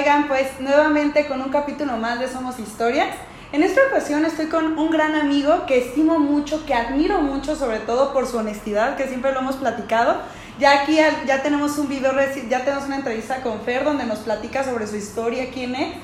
Oigan, 0.00 0.28
pues 0.28 0.46
nuevamente 0.60 1.26
con 1.26 1.42
un 1.42 1.50
capítulo 1.50 1.98
más 1.98 2.18
de 2.20 2.26
Somos 2.26 2.58
Historias. 2.58 3.08
En 3.52 3.62
esta 3.62 3.82
ocasión 3.86 4.24
estoy 4.24 4.46
con 4.46 4.78
un 4.78 4.90
gran 4.90 5.14
amigo 5.14 5.66
que 5.66 5.76
estimo 5.76 6.18
mucho, 6.18 6.64
que 6.64 6.72
admiro 6.72 7.20
mucho, 7.20 7.54
sobre 7.54 7.80
todo 7.80 8.14
por 8.14 8.26
su 8.26 8.38
honestidad, 8.38 8.96
que 8.96 9.08
siempre 9.08 9.32
lo 9.32 9.40
hemos 9.40 9.56
platicado. 9.56 10.22
Ya 10.58 10.80
aquí 10.80 10.96
ya 11.26 11.42
tenemos 11.42 11.76
un 11.76 11.88
video, 11.88 12.12
ya 12.48 12.64
tenemos 12.64 12.86
una 12.86 12.96
entrevista 12.96 13.42
con 13.42 13.60
Fer 13.60 13.84
donde 13.84 14.06
nos 14.06 14.20
platica 14.20 14.64
sobre 14.64 14.86
su 14.86 14.96
historia, 14.96 15.50
quién 15.52 15.74
es. 15.74 15.94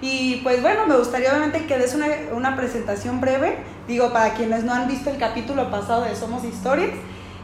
Y 0.00 0.36
pues 0.36 0.62
bueno, 0.62 0.86
me 0.86 0.96
gustaría 0.96 1.28
obviamente 1.28 1.66
que 1.66 1.76
des 1.76 1.94
una, 1.94 2.06
una 2.32 2.56
presentación 2.56 3.20
breve, 3.20 3.58
digo, 3.86 4.14
para 4.14 4.32
quienes 4.32 4.64
no 4.64 4.72
han 4.72 4.88
visto 4.88 5.10
el 5.10 5.18
capítulo 5.18 5.70
pasado 5.70 6.04
de 6.04 6.16
Somos 6.16 6.42
Historias. 6.44 6.92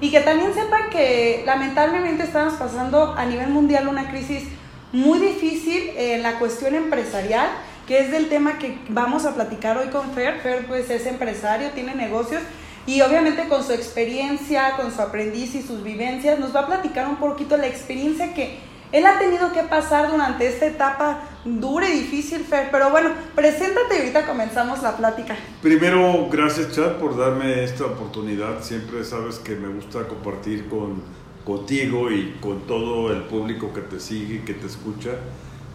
Y 0.00 0.10
que 0.10 0.20
también 0.20 0.54
sepan 0.54 0.88
que 0.88 1.42
lamentablemente 1.44 2.22
estamos 2.22 2.54
pasando 2.54 3.12
a 3.12 3.26
nivel 3.26 3.50
mundial 3.50 3.88
una 3.88 4.08
crisis 4.08 4.44
muy 4.92 5.18
difícil 5.18 5.90
en 5.96 6.22
la 6.22 6.38
cuestión 6.38 6.74
empresarial, 6.74 7.48
que 7.86 8.00
es 8.00 8.10
del 8.10 8.28
tema 8.28 8.58
que 8.58 8.78
vamos 8.88 9.24
a 9.24 9.34
platicar 9.34 9.78
hoy 9.78 9.88
con 9.88 10.12
Fer. 10.12 10.40
Fer 10.40 10.66
pues 10.66 10.90
es 10.90 11.06
empresario, 11.06 11.70
tiene 11.70 11.94
negocios 11.94 12.42
y 12.86 13.02
obviamente 13.02 13.48
con 13.48 13.62
su 13.64 13.72
experiencia, 13.72 14.72
con 14.76 14.90
su 14.94 15.02
aprendiz 15.02 15.54
y 15.54 15.62
sus 15.62 15.82
vivencias, 15.82 16.38
nos 16.38 16.56
va 16.56 16.60
a 16.60 16.66
platicar 16.66 17.06
un 17.06 17.16
poquito 17.16 17.56
la 17.56 17.66
experiencia 17.66 18.32
que 18.32 18.58
él 18.92 19.04
ha 19.04 19.18
tenido 19.18 19.52
que 19.52 19.62
pasar 19.64 20.10
durante 20.10 20.46
esta 20.46 20.64
etapa 20.64 21.20
dura 21.44 21.88
y 21.90 22.00
difícil, 22.00 22.40
Fer. 22.44 22.68
Pero 22.70 22.90
bueno, 22.90 23.10
preséntate 23.34 23.96
y 23.96 23.98
ahorita 23.98 24.26
comenzamos 24.26 24.82
la 24.82 24.96
plática. 24.96 25.36
Primero, 25.60 26.28
gracias, 26.30 26.72
Chad, 26.72 26.96
por 26.96 27.18
darme 27.18 27.64
esta 27.64 27.84
oportunidad. 27.84 28.62
Siempre 28.62 29.04
sabes 29.04 29.38
que 29.38 29.54
me 29.54 29.68
gusta 29.68 30.08
compartir 30.08 30.70
con, 30.70 31.02
contigo 31.48 32.12
y 32.12 32.36
con 32.42 32.60
todo 32.66 33.10
el 33.10 33.22
público 33.22 33.72
que 33.72 33.80
te 33.80 33.98
sigue 33.98 34.34
y 34.34 34.38
que 34.40 34.52
te 34.52 34.66
escucha 34.66 35.12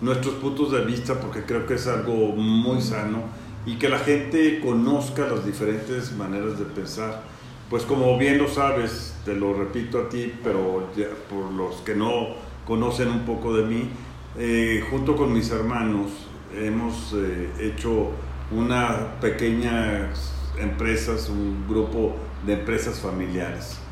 nuestros 0.02 0.36
puntos 0.36 0.72
de 0.72 0.86
vista, 0.86 1.20
porque 1.20 1.42
creo 1.42 1.66
que 1.66 1.74
es 1.74 1.88
algo 1.88 2.14
muy 2.36 2.80
sano 2.80 3.24
y 3.66 3.78
que 3.78 3.90
la 3.90 3.98
gente 3.98 4.60
conozca 4.60 5.28
las 5.28 5.44
diferentes 5.44 6.12
maneras 6.12 6.60
de 6.60 6.66
pensar. 6.66 7.24
Pues 7.72 7.84
como 7.84 8.20
bien 8.20 8.38
lo 8.38 8.48
sabes, 8.48 9.16
te 9.26 9.34
lo 9.34 9.54
repito 9.56 9.98
a 9.98 10.10
ti, 10.10 10.32
pero 10.44 10.92
por 11.28 11.52
los 11.52 11.78
que 11.78 11.96
no 11.96 12.36
conocen 12.68 13.10
un 13.10 13.26
poco 13.26 13.56
de 13.56 13.64
mí, 13.64 13.90
eh, 14.38 14.86
junto 14.92 15.16
con 15.16 15.34
mis 15.34 15.50
hermanos 15.50 16.12
hemos 16.56 17.16
eh, 17.16 17.50
hecho 17.60 18.12
una 18.52 19.20
pequeña 19.20 20.12
empresas, 20.60 21.30
un 21.30 21.66
grupo 21.68 22.16
de 22.46 22.54
empresas 22.54 23.00
familiares. 23.00 23.83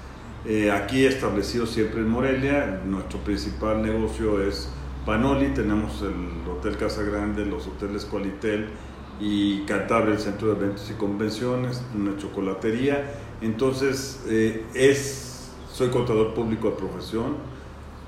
Eh, 0.46 0.72
aquí 0.72 1.06
establecido 1.06 1.66
siempre 1.66 2.00
en 2.02 2.10
Morelia, 2.10 2.82
nuestro 2.86 3.20
principal 3.20 3.82
negocio 3.82 4.42
es 4.42 4.70
Panoli, 5.06 5.54
tenemos 5.54 6.02
el 6.02 6.50
Hotel 6.50 6.78
Casa 6.78 7.04
Grande, 7.04 7.46
los 7.46 7.68
hoteles 7.68 8.06
Qualitel 8.06 8.70
y 9.20 9.62
Cantabria, 9.66 10.16
el 10.16 10.20
Centro 10.20 10.48
de 10.48 10.66
Eventos 10.66 10.90
y 10.90 10.94
Convenciones, 10.94 11.84
una 11.96 12.18
chocolatería. 12.18 13.12
Entonces, 13.42 14.24
es, 14.74 15.52
soy 15.72 15.90
contador 15.90 16.34
público 16.34 16.72
de 16.72 16.76
profesión, 16.76 17.36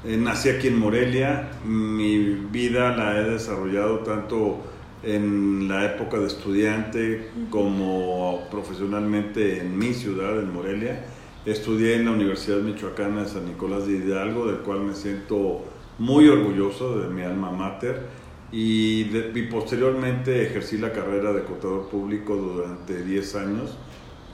eh, 0.06 0.18
nací 0.18 0.50
aquí 0.50 0.68
en 0.68 0.78
Morelia, 0.78 1.52
mi 1.64 2.18
vida 2.52 2.94
la 2.98 3.18
he 3.18 3.24
desarrollado 3.24 4.00
tanto 4.00 4.58
en 5.02 5.70
la 5.70 5.86
época 5.86 6.18
de 6.18 6.28
estudiante 6.28 7.30
como 7.50 8.42
profesionalmente 8.52 9.60
en 9.62 9.78
mi 9.78 9.94
ciudad, 9.94 10.40
en 10.40 10.52
Morelia. 10.52 11.06
Estudié 11.46 11.96
en 11.98 12.06
la 12.06 12.12
Universidad 12.12 12.60
Michoacana 12.60 13.24
de 13.24 13.28
San 13.28 13.46
Nicolás 13.46 13.86
de 13.86 13.98
Hidalgo, 13.98 14.48
del 14.48 14.60
cual 14.60 14.80
me 14.80 14.96
siento 14.96 15.66
muy 16.00 16.30
orgulloso 16.30 17.00
de 17.00 17.10
mi 17.10 17.22
alma 17.22 17.52
mater. 17.52 18.02
Y, 18.50 19.04
posteriormente 19.52 20.46
ejercí 20.46 20.78
la 20.78 20.94
carrera 20.94 21.34
de 21.34 21.44
contador 21.44 21.90
público 21.90 22.36
durante 22.38 23.04
10 23.04 23.36
años, 23.36 23.78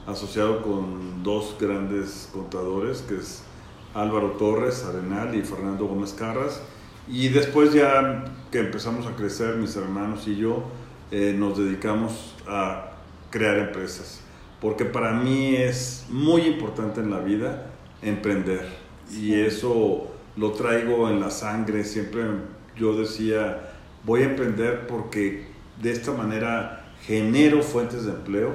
asociado 0.05 0.61
con 0.61 1.23
dos 1.23 1.55
grandes 1.59 2.29
contadores, 2.31 3.01
que 3.01 3.15
es 3.15 3.43
Álvaro 3.95 4.33
Torres 4.33 4.85
Arenal 4.85 5.33
y 5.33 5.41
Fernando 5.41 5.87
Gómez 5.87 6.13
Carras. 6.13 6.61
Y 7.07 7.29
después 7.29 7.73
ya 7.73 8.25
que 8.51 8.59
empezamos 8.59 9.07
a 9.07 9.15
crecer, 9.15 9.55
mis 9.55 9.75
hermanos 9.75 10.27
y 10.27 10.35
yo, 10.35 10.63
eh, 11.09 11.33
nos 11.35 11.57
dedicamos 11.57 12.35
a 12.45 12.91
crear 13.31 13.57
empresas. 13.57 14.21
Porque 14.61 14.85
para 14.85 15.13
mí 15.13 15.55
es 15.55 16.05
muy 16.09 16.41
importante 16.41 17.01
en 17.01 17.11
la 17.11 17.19
vida 17.19 17.67
emprender. 18.01 18.67
Y 19.11 19.33
eso 19.33 20.07
lo 20.35 20.51
traigo 20.51 21.09
en 21.09 21.19
la 21.19 21.31
sangre. 21.31 21.83
Siempre 21.83 22.23
yo 22.75 22.95
decía, 22.95 23.71
voy 24.05 24.21
a 24.21 24.25
emprender 24.25 24.87
porque 24.87 25.47
de 25.81 25.91
esta 25.91 26.11
manera 26.11 26.93
genero 27.05 27.61
fuentes 27.61 28.05
de 28.05 28.11
empleo 28.11 28.51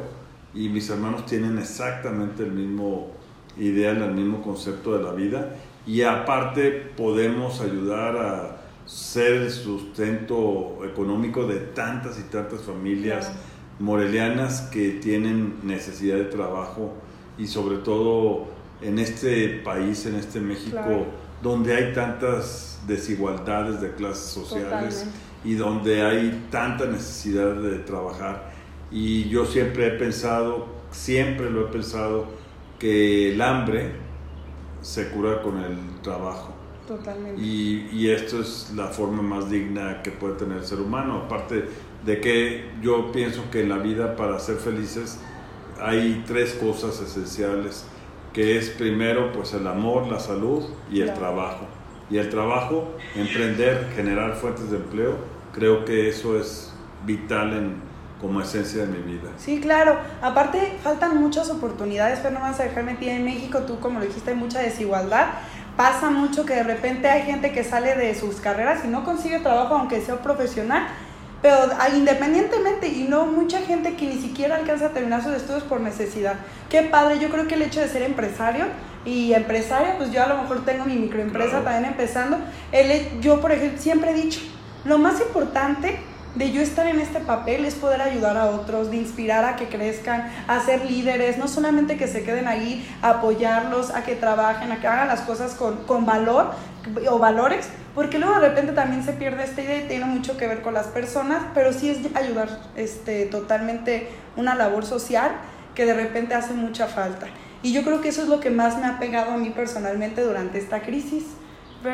y 0.54 0.68
mis 0.68 0.88
hermanos 0.90 1.26
tienen 1.26 1.58
exactamente 1.58 2.42
el 2.42 2.52
mismo 2.52 3.10
ideal 3.58 4.02
al 4.02 4.14
mismo 4.14 4.42
concepto 4.42 4.96
de 4.96 5.02
la 5.02 5.12
vida 5.12 5.56
y 5.86 6.02
aparte 6.02 6.70
podemos 6.96 7.60
ayudar 7.60 8.16
a 8.16 8.56
ser 8.86 9.32
el 9.32 9.50
sustento 9.50 10.80
económico 10.84 11.46
de 11.46 11.58
tantas 11.58 12.18
y 12.18 12.22
tantas 12.24 12.62
familias 12.62 13.32
morelianas 13.78 14.62
que 14.62 14.90
tienen 14.90 15.54
necesidad 15.62 16.16
de 16.16 16.24
trabajo 16.24 16.92
y 17.38 17.46
sobre 17.46 17.78
todo 17.78 18.46
en 18.80 18.98
este 18.98 19.60
país, 19.64 20.06
en 20.06 20.16
este 20.16 20.40
México, 20.40 21.06
donde 21.42 21.74
hay 21.74 21.92
tantas 21.92 22.80
desigualdades 22.86 23.80
de 23.80 23.94
clases 23.94 24.26
sociales 24.26 25.06
y 25.44 25.54
donde 25.54 26.02
hay 26.02 26.46
tanta 26.50 26.86
necesidad 26.86 27.54
de 27.54 27.78
trabajar. 27.78 28.52
Y 28.90 29.28
yo 29.28 29.44
siempre 29.44 29.88
he 29.88 29.90
pensado, 29.92 30.66
siempre 30.90 31.50
lo 31.50 31.68
he 31.68 31.70
pensado, 31.70 32.26
que 32.78 33.32
el 33.32 33.40
hambre 33.40 33.92
se 34.82 35.08
cura 35.08 35.42
con 35.42 35.58
el 35.58 35.76
trabajo. 36.02 36.54
Totalmente. 36.86 37.40
Y, 37.40 37.88
y, 37.92 38.10
esto 38.10 38.42
es 38.42 38.70
la 38.76 38.88
forma 38.88 39.22
más 39.22 39.50
digna 39.50 40.02
que 40.02 40.10
puede 40.10 40.34
tener 40.34 40.58
el 40.58 40.66
ser 40.66 40.80
humano. 40.80 41.22
Aparte 41.24 41.64
de 42.04 42.20
que 42.20 42.70
yo 42.82 43.12
pienso 43.12 43.50
que 43.50 43.62
en 43.62 43.70
la 43.70 43.78
vida 43.78 44.16
para 44.16 44.38
ser 44.38 44.56
felices 44.56 45.18
hay 45.80 46.22
tres 46.26 46.54
cosas 46.54 47.00
esenciales, 47.00 47.86
que 48.32 48.58
es 48.58 48.70
primero 48.70 49.32
pues 49.32 49.54
el 49.54 49.66
amor, 49.66 50.06
la 50.06 50.18
salud 50.18 50.64
y 50.90 51.00
el 51.00 51.14
trabajo. 51.14 51.66
Y 52.10 52.18
el 52.18 52.28
trabajo, 52.28 52.94
emprender, 53.14 53.90
generar 53.94 54.34
fuentes 54.34 54.70
de 54.70 54.76
empleo, 54.76 55.16
creo 55.52 55.84
que 55.84 56.08
eso 56.08 56.38
es 56.38 56.72
vital 57.06 57.54
en, 57.54 57.76
como 58.20 58.40
esencia 58.40 58.86
de 58.86 58.88
mi 58.88 58.98
vida. 58.98 59.30
Sí, 59.38 59.60
claro. 59.60 59.98
Aparte, 60.20 60.78
faltan 60.82 61.20
muchas 61.20 61.48
oportunidades, 61.50 62.20
pero 62.20 62.34
no 62.34 62.40
vas 62.40 62.60
a 62.60 62.64
dejar 62.64 62.84
metida 62.84 63.12
en 63.12 63.24
México. 63.24 63.60
Tú, 63.60 63.80
como 63.80 64.00
lo 64.00 64.06
dijiste, 64.06 64.30
hay 64.30 64.36
mucha 64.36 64.60
desigualdad. 64.60 65.28
Pasa 65.76 66.10
mucho 66.10 66.44
que 66.44 66.54
de 66.54 66.62
repente 66.62 67.08
hay 67.08 67.22
gente 67.22 67.52
que 67.52 67.64
sale 67.64 67.96
de 67.96 68.14
sus 68.14 68.36
carreras 68.36 68.84
y 68.84 68.88
no 68.88 69.04
consigue 69.04 69.40
trabajo, 69.40 69.74
aunque 69.74 70.00
sea 70.00 70.22
profesional. 70.22 70.86
Pero 71.44 71.56
ah, 71.78 71.90
independientemente, 71.94 72.88
y 72.88 73.02
no 73.06 73.26
mucha 73.26 73.60
gente 73.60 73.96
que 73.96 74.06
ni 74.06 74.18
siquiera 74.18 74.56
alcanza 74.56 74.86
a 74.86 74.88
terminar 74.94 75.22
sus 75.22 75.34
estudios 75.34 75.62
por 75.64 75.78
necesidad. 75.78 76.36
Qué 76.70 76.80
padre, 76.84 77.18
yo 77.18 77.28
creo 77.28 77.46
que 77.46 77.56
el 77.56 77.60
hecho 77.60 77.80
de 77.80 77.88
ser 77.90 78.00
empresario 78.00 78.64
y 79.04 79.34
empresaria, 79.34 79.98
pues 79.98 80.10
yo 80.10 80.22
a 80.22 80.26
lo 80.26 80.38
mejor 80.38 80.64
tengo 80.64 80.86
mi 80.86 80.94
microempresa 80.94 81.62
también 81.62 81.84
empezando. 81.84 82.38
El, 82.72 83.20
yo, 83.20 83.42
por 83.42 83.52
ejemplo, 83.52 83.78
siempre 83.78 84.12
he 84.12 84.14
dicho, 84.14 84.40
lo 84.86 84.96
más 84.96 85.20
importante 85.20 85.98
de 86.34 86.50
yo 86.50 86.60
estar 86.60 86.86
en 86.86 86.98
este 87.00 87.20
papel 87.20 87.64
es 87.64 87.74
poder 87.74 88.02
ayudar 88.02 88.36
a 88.36 88.46
otros, 88.46 88.90
de 88.90 88.96
inspirar 88.96 89.44
a 89.44 89.56
que 89.56 89.68
crezcan, 89.68 90.30
a 90.48 90.60
ser 90.60 90.84
líderes, 90.84 91.38
no 91.38 91.46
solamente 91.46 91.96
que 91.96 92.08
se 92.08 92.24
queden 92.24 92.48
ahí, 92.48 92.86
a 93.02 93.10
apoyarlos, 93.10 93.90
a 93.90 94.02
que 94.02 94.16
trabajen, 94.16 94.72
a 94.72 94.80
que 94.80 94.86
hagan 94.86 95.08
las 95.08 95.20
cosas 95.20 95.54
con, 95.54 95.84
con 95.84 96.06
valor 96.06 96.50
o 97.08 97.18
valores, 97.18 97.68
porque 97.94 98.18
luego 98.18 98.34
de 98.34 98.48
repente 98.48 98.72
también 98.72 99.04
se 99.04 99.12
pierde 99.12 99.44
esta 99.44 99.62
idea 99.62 99.84
y 99.84 99.88
tiene 99.88 100.04
mucho 100.06 100.36
que 100.36 100.48
ver 100.48 100.62
con 100.62 100.74
las 100.74 100.88
personas, 100.88 101.42
pero 101.54 101.72
sí 101.72 101.88
es 101.88 101.98
ayudar 102.16 102.48
este, 102.76 103.26
totalmente 103.26 104.08
una 104.36 104.54
labor 104.54 104.84
social 104.84 105.30
que 105.74 105.86
de 105.86 105.94
repente 105.94 106.34
hace 106.34 106.52
mucha 106.52 106.88
falta. 106.88 107.26
Y 107.62 107.72
yo 107.72 107.82
creo 107.82 108.00
que 108.00 108.08
eso 108.08 108.22
es 108.22 108.28
lo 108.28 108.40
que 108.40 108.50
más 108.50 108.78
me 108.78 108.86
ha 108.86 108.98
pegado 108.98 109.32
a 109.32 109.36
mí 109.36 109.50
personalmente 109.50 110.22
durante 110.22 110.58
esta 110.58 110.82
crisis 110.82 111.24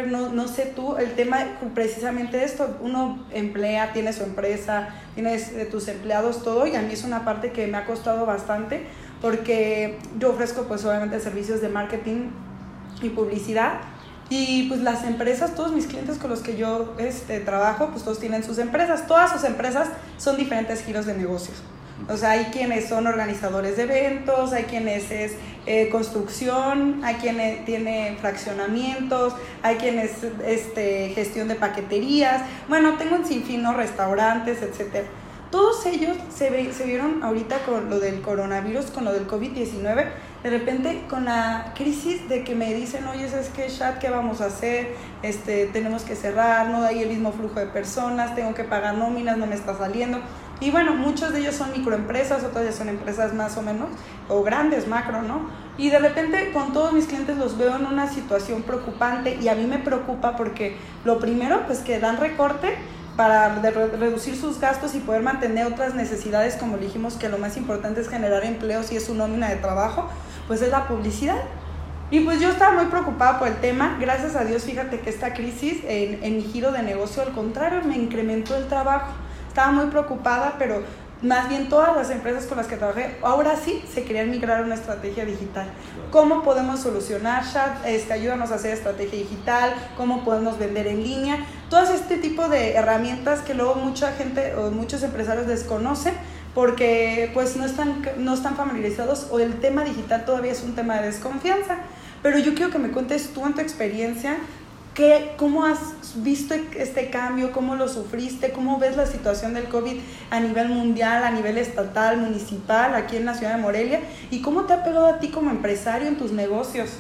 no, 0.07 0.31
no 0.31 0.49
sé 0.49 0.73
tú, 0.75 0.97
el 0.97 1.13
tema 1.13 1.39
precisamente 1.75 2.45
esto, 2.45 2.79
uno 2.81 3.25
emplea, 3.33 3.93
tiene 3.93 4.13
su 4.13 4.23
empresa, 4.23 4.89
tienes 5.15 5.53
eh, 5.53 5.67
tus 5.67 5.89
empleados, 5.89 6.43
todo, 6.43 6.67
y 6.67 6.77
a 6.77 6.83
mí 6.83 6.93
es 6.93 7.05
una 7.05 7.25
parte 7.25 7.53
que 7.53 7.67
me 7.67 7.77
ha 7.77 7.85
costado 7.85 8.27
bastante 8.27 8.87
porque 9.21 9.99
yo 10.19 10.31
ofrezco 10.31 10.65
pues 10.65 10.85
obviamente 10.85 11.21
servicios 11.21 11.61
de 11.61 11.69
marketing 11.69 12.31
y 13.03 13.11
publicidad 13.11 13.81
y 14.31 14.69
pues 14.69 14.81
las 14.81 15.05
empresas, 15.05 15.55
todos 15.57 15.73
mis 15.73 15.87
clientes 15.87 16.17
con 16.17 16.31
los 16.31 16.41
que 16.41 16.57
yo 16.57 16.95
este, 16.99 17.41
trabajo, 17.41 17.89
pues 17.91 18.05
todos 18.05 18.21
tienen 18.21 18.45
sus 18.45 18.59
empresas, 18.59 19.07
todas 19.09 19.33
sus 19.33 19.43
empresas 19.45 19.89
son 20.19 20.37
diferentes 20.37 20.85
giros 20.85 21.05
de 21.05 21.15
negocios. 21.17 21.57
O 22.09 22.17
sea, 22.17 22.31
hay 22.31 22.47
quienes 22.47 22.89
son 22.89 23.07
organizadores 23.07 23.77
de 23.77 23.85
eventos, 23.85 24.53
hay 24.53 24.65
quienes 24.65 25.11
es 25.11 25.35
eh, 25.67 25.89
construcción, 25.91 27.05
hay 27.05 27.17
quienes 27.17 27.65
tiene 27.65 28.17
fraccionamientos, 28.21 29.35
hay 29.63 29.77
quienes 29.77 30.11
este, 30.45 31.11
gestión 31.15 31.49
de 31.49 31.55
paqueterías. 31.55 32.43
Bueno, 32.69 32.97
tengo 32.97 33.17
un 33.17 33.25
sinfín, 33.25 33.63
¿no? 33.63 33.75
restaurantes, 33.75 34.63
etcétera. 34.63 35.07
Todos 35.51 35.85
ellos 35.87 36.17
se, 36.33 36.73
se 36.73 36.87
vieron 36.87 37.25
ahorita 37.25 37.59
con 37.67 37.91
lo 37.91 37.99
del 37.99 38.23
coronavirus, 38.23 38.87
con 38.87 39.05
lo 39.05 39.13
del 39.13 39.27
COVID-19, 39.27 40.07
de 40.45 40.51
repente 40.51 41.03
con 41.11 41.25
la 41.25 41.73
crisis 41.75 42.29
de 42.29 42.45
que 42.45 42.55
me 42.55 42.73
dicen, 42.73 43.05
oye, 43.09 43.29
¿sabes 43.29 43.51
qué, 43.55 43.67
chat? 43.67 43.99
¿Qué 43.99 44.11
vamos 44.11 44.41
a 44.41 44.47
hacer? 44.47 44.95
Este, 45.23 45.67
tenemos 45.67 46.03
que 46.03 46.15
cerrar, 46.15 46.69
no 46.69 46.85
hay 46.85 47.03
el 47.03 47.09
mismo 47.09 47.33
flujo 47.33 47.59
de 47.59 47.67
personas, 47.67 48.37
tengo 48.37 48.55
que 48.55 48.63
pagar 48.63 48.95
nóminas, 48.95 49.39
no 49.39 49.47
me 49.47 49.57
está 49.57 49.77
saliendo. 49.77 50.21
Y 50.61 50.71
bueno, 50.71 50.95
muchos 50.95 51.33
de 51.33 51.41
ellos 51.41 51.55
son 51.55 51.73
microempresas, 51.73 52.45
otras 52.45 52.67
ya 52.67 52.73
son 52.73 52.91
empresas 52.91 53.33
más 53.33 53.57
o 53.57 53.63
menos, 53.63 53.89
o 54.29 54.43
grandes, 54.43 54.87
macro, 54.87 55.23
¿no? 55.23 55.49
Y 55.79 55.89
de 55.89 55.99
repente 55.99 56.53
con 56.53 56.75
todos 56.75 56.93
mis 56.93 57.07
clientes 57.07 57.39
los 57.39 57.57
veo 57.57 57.77
en 57.77 57.87
una 57.87 58.09
situación 58.09 58.63
preocupante 58.63 59.39
y 59.41 59.49
a 59.49 59.55
mí 59.55 59.65
me 59.65 59.79
preocupa 59.79 60.37
porque 60.37 60.77
lo 61.05 61.19
primero, 61.19 61.67
pues 61.67 61.79
que 61.79 61.99
dan 61.99 62.19
recorte 62.19 62.77
para 63.17 63.55
reducir 63.55 64.37
sus 64.37 64.61
gastos 64.61 64.95
y 64.95 64.99
poder 64.99 65.23
mantener 65.23 65.67
otras 65.67 65.95
necesidades, 65.95 66.57
como 66.57 66.77
dijimos 66.77 67.15
que 67.15 67.29
lo 67.29 67.39
más 67.39 67.57
importante 67.57 68.03
es 68.03 68.09
generar 68.09 68.45
empleos 68.45 68.93
y 68.93 68.97
es 68.97 69.07
su 69.07 69.15
nómina 69.15 69.49
de 69.49 69.57
trabajo, 69.57 70.09
pues 70.47 70.61
es 70.61 70.71
la 70.71 70.87
publicidad. 70.87 71.41
Y 72.11 72.21
pues 72.21 72.41
yo 72.41 72.51
estaba 72.51 72.75
muy 72.75 72.87
preocupada 72.87 73.39
por 73.39 73.49
el 73.49 73.57
tema. 73.57 73.97
Gracias 74.01 74.37
a 74.37 74.45
Dios, 74.45 74.65
fíjate 74.65 75.01
que 75.01 75.11
esta 75.11 75.33
crisis 75.33 75.79
en, 75.85 76.23
en 76.25 76.37
mi 76.37 76.43
giro 76.43 76.73
de 76.73 76.83
negocio, 76.83 77.23
al 77.23 77.33
contrario, 77.33 77.83
me 77.85 77.97
incrementó 77.97 78.57
el 78.57 78.67
trabajo. 78.67 79.13
Estaba 79.51 79.73
muy 79.73 79.87
preocupada, 79.87 80.55
pero 80.61 80.81
más 81.23 81.49
bien 81.49 81.69
todas 81.69 81.97
las 81.97 82.09
empresas 82.11 82.45
con 82.45 82.57
las 82.57 82.69
que 82.69 82.77
trabajé, 82.77 83.17
ahora 83.21 83.57
sí 83.57 83.83
se 83.93 84.05
querían 84.05 84.31
migrar 84.31 84.61
a 84.61 84.65
una 84.65 84.77
estrategia 84.77 85.25
digital. 85.25 85.67
¿Cómo 86.13 86.45
podemos 86.45 86.79
solucionar, 86.79 87.43
Chat? 87.53 87.85
Este, 87.85 88.13
ayúdanos 88.13 88.53
a 88.53 88.55
hacer 88.55 88.75
estrategia 88.75 89.19
digital, 89.19 89.75
cómo 89.97 90.23
podemos 90.23 90.57
vender 90.57 90.87
en 90.87 91.03
línea, 91.03 91.45
todo 91.69 91.83
este 91.93 92.17
tipo 92.19 92.49
de 92.49 92.75
herramientas 92.75 93.41
que 93.41 93.55
luego 93.55 93.75
mucha 93.75 94.13
gente 94.13 94.55
o 94.55 94.71
muchos 94.71 95.03
empresarios 95.03 95.49
desconocen 95.49 96.15
porque 96.55 97.33
pues 97.35 97.57
no 97.57 97.65
están, 97.65 98.03
no 98.19 98.35
están 98.35 98.55
familiarizados 98.55 99.27
o 99.33 99.41
el 99.41 99.59
tema 99.59 99.83
digital 99.83 100.25
todavía 100.25 100.53
es 100.53 100.63
un 100.63 100.77
tema 100.77 101.01
de 101.01 101.09
desconfianza. 101.09 101.79
Pero 102.23 102.39
yo 102.39 102.55
quiero 102.55 102.71
que 102.71 102.79
me 102.79 102.91
cuentes 102.93 103.33
tú 103.33 103.45
en 103.47 103.55
tu 103.55 103.63
experiencia 103.63 104.37
¿Qué, 105.01 105.33
¿Cómo 105.39 105.65
has 105.65 105.95
visto 106.17 106.53
este 106.77 107.09
cambio? 107.09 107.53
¿Cómo 107.53 107.75
lo 107.75 107.89
sufriste? 107.89 108.53
¿Cómo 108.53 108.79
ves 108.79 108.99
la 108.99 109.07
situación 109.07 109.55
del 109.55 109.65
COVID 109.65 109.97
a 110.29 110.41
nivel 110.41 110.69
mundial, 110.69 111.25
a 111.25 111.31
nivel 111.31 111.57
estatal, 111.57 112.19
municipal, 112.19 112.95
aquí 112.95 113.17
en 113.17 113.25
la 113.25 113.33
ciudad 113.33 113.57
de 113.57 113.63
Morelia? 113.63 114.03
¿Y 114.31 114.43
cómo 114.43 114.65
te 114.65 114.75
ha 114.75 114.85
pegado 114.85 115.07
a 115.07 115.19
ti 115.19 115.29
como 115.29 115.51
empresario 115.51 116.07
en 116.07 116.19
tus 116.19 116.33
negocios? 116.33 116.91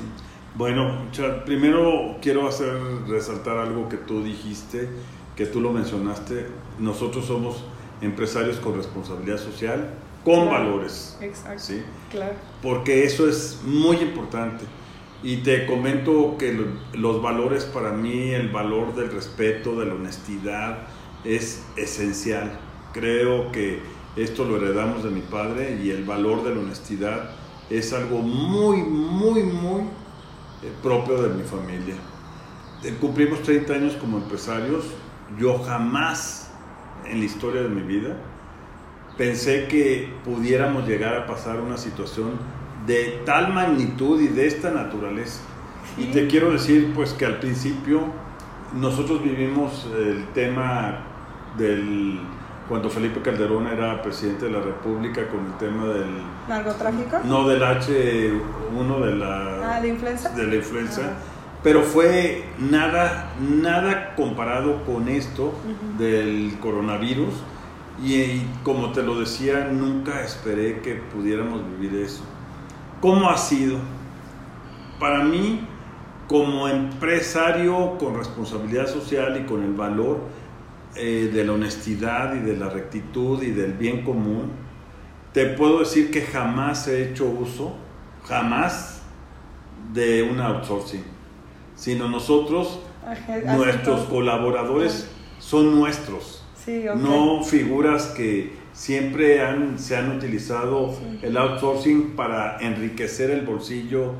Bueno, 0.54 1.10
primero 1.44 2.16
quiero 2.22 2.48
hacer 2.48 2.72
resaltar 3.06 3.58
algo 3.58 3.90
que 3.90 3.98
tú 3.98 4.24
dijiste, 4.24 4.88
que 5.36 5.44
tú 5.44 5.60
lo 5.60 5.70
mencionaste. 5.70 6.46
Nosotros 6.78 7.26
somos 7.26 7.62
empresarios 8.00 8.56
con 8.60 8.78
responsabilidad 8.78 9.36
social, 9.36 9.90
con 10.24 10.48
valores. 10.48 11.18
Exacto. 11.20 11.62
¿sí? 11.62 11.82
Claro. 12.10 12.32
Porque 12.62 13.04
eso 13.04 13.28
es 13.28 13.60
muy 13.62 13.98
importante 13.98 14.64
y 15.22 15.38
te 15.38 15.66
comento 15.66 16.36
que 16.38 16.66
los 16.94 17.22
valores 17.22 17.64
para 17.64 17.92
mí, 17.92 18.30
el 18.30 18.48
valor 18.48 18.94
del 18.94 19.10
respeto, 19.10 19.78
de 19.78 19.86
la 19.86 19.94
honestidad, 19.94 20.78
es 21.24 21.64
esencial. 21.76 22.58
Creo 22.92 23.52
que 23.52 23.80
esto 24.16 24.44
lo 24.44 24.56
heredamos 24.56 25.04
de 25.04 25.10
mi 25.10 25.20
padre 25.20 25.78
y 25.82 25.90
el 25.90 26.04
valor 26.04 26.42
de 26.42 26.54
la 26.54 26.60
honestidad 26.60 27.30
es 27.68 27.92
algo 27.92 28.18
muy, 28.18 28.78
muy, 28.78 29.42
muy 29.42 29.82
eh, 30.62 30.72
propio 30.82 31.22
de 31.22 31.34
mi 31.34 31.44
familia. 31.44 31.94
Eh, 32.82 32.96
cumplimos 33.00 33.42
30 33.42 33.74
años 33.74 33.94
como 33.94 34.18
empresarios. 34.18 34.84
Yo 35.38 35.58
jamás 35.58 36.50
en 37.04 37.20
la 37.20 37.24
historia 37.24 37.62
de 37.62 37.68
mi 37.68 37.82
vida 37.82 38.16
pensé 39.16 39.68
que 39.68 40.12
pudiéramos 40.24 40.88
llegar 40.88 41.14
a 41.14 41.26
pasar 41.26 41.60
una 41.60 41.76
situación 41.76 42.32
de 42.86 43.22
tal 43.24 43.52
magnitud 43.52 44.20
y 44.20 44.28
de 44.28 44.46
esta 44.46 44.70
naturaleza. 44.70 45.40
Y 45.98 46.06
te 46.06 46.26
quiero 46.26 46.52
decir 46.52 46.92
pues 46.94 47.12
que 47.12 47.26
al 47.26 47.38
principio 47.38 48.02
nosotros 48.74 49.22
vivimos 49.22 49.88
el 49.96 50.26
tema 50.28 50.98
del 51.58 52.20
cuando 52.68 52.88
Felipe 52.88 53.20
Calderón 53.20 53.66
era 53.66 54.00
presidente 54.00 54.44
de 54.44 54.52
la 54.52 54.60
República 54.60 55.26
con 55.26 55.44
el 55.44 55.58
tema 55.58 55.86
del 55.86 56.06
narcotráfico. 56.48 57.18
No 57.24 57.48
del 57.48 57.60
H1 57.60 59.04
de 59.04 59.16
la 59.16 59.76
ah, 59.76 59.80
de 59.80 59.88
influenza. 59.88 60.28
De 60.30 60.46
la 60.46 60.54
influenza. 60.54 61.02
Pero 61.64 61.82
fue 61.82 62.44
nada 62.60 63.32
nada 63.40 64.14
comparado 64.14 64.84
con 64.84 65.08
esto 65.08 65.52
del 65.98 66.58
coronavirus 66.60 67.34
y 68.04 68.42
como 68.62 68.92
te 68.92 69.02
lo 69.02 69.18
decía, 69.18 69.68
nunca 69.72 70.22
esperé 70.22 70.80
que 70.80 70.94
pudiéramos 70.94 71.62
vivir 71.72 72.00
eso. 72.02 72.22
¿Cómo 73.00 73.30
ha 73.30 73.38
sido? 73.38 73.78
Para 74.98 75.24
mí, 75.24 75.66
como 76.28 76.68
empresario 76.68 77.96
con 77.98 78.16
responsabilidad 78.16 78.86
social 78.86 79.40
y 79.40 79.46
con 79.46 79.62
el 79.62 79.72
valor 79.72 80.20
eh, 80.94 81.30
de 81.32 81.44
la 81.44 81.52
honestidad 81.52 82.34
y 82.34 82.40
de 82.40 82.56
la 82.56 82.68
rectitud 82.68 83.42
y 83.42 83.52
del 83.52 83.72
bien 83.72 84.04
común, 84.04 84.50
te 85.32 85.46
puedo 85.46 85.78
decir 85.78 86.10
que 86.10 86.22
jamás 86.22 86.88
he 86.88 87.10
hecho 87.10 87.24
uso, 87.26 87.74
jamás, 88.24 89.02
de 89.94 90.22
un 90.22 90.40
outsourcing, 90.40 91.04
sino 91.74 92.08
nosotros, 92.08 92.80
nuestros 93.56 94.02
colaboradores 94.02 95.10
son 95.38 95.74
nuestros, 95.74 96.44
no 96.96 97.42
figuras 97.42 98.06
que 98.08 98.59
siempre 98.72 99.42
han, 99.42 99.78
se 99.78 99.96
han 99.96 100.16
utilizado 100.16 100.94
el 101.22 101.36
outsourcing 101.36 102.16
para 102.16 102.58
enriquecer 102.60 103.30
el 103.30 103.44
bolsillo 103.44 104.12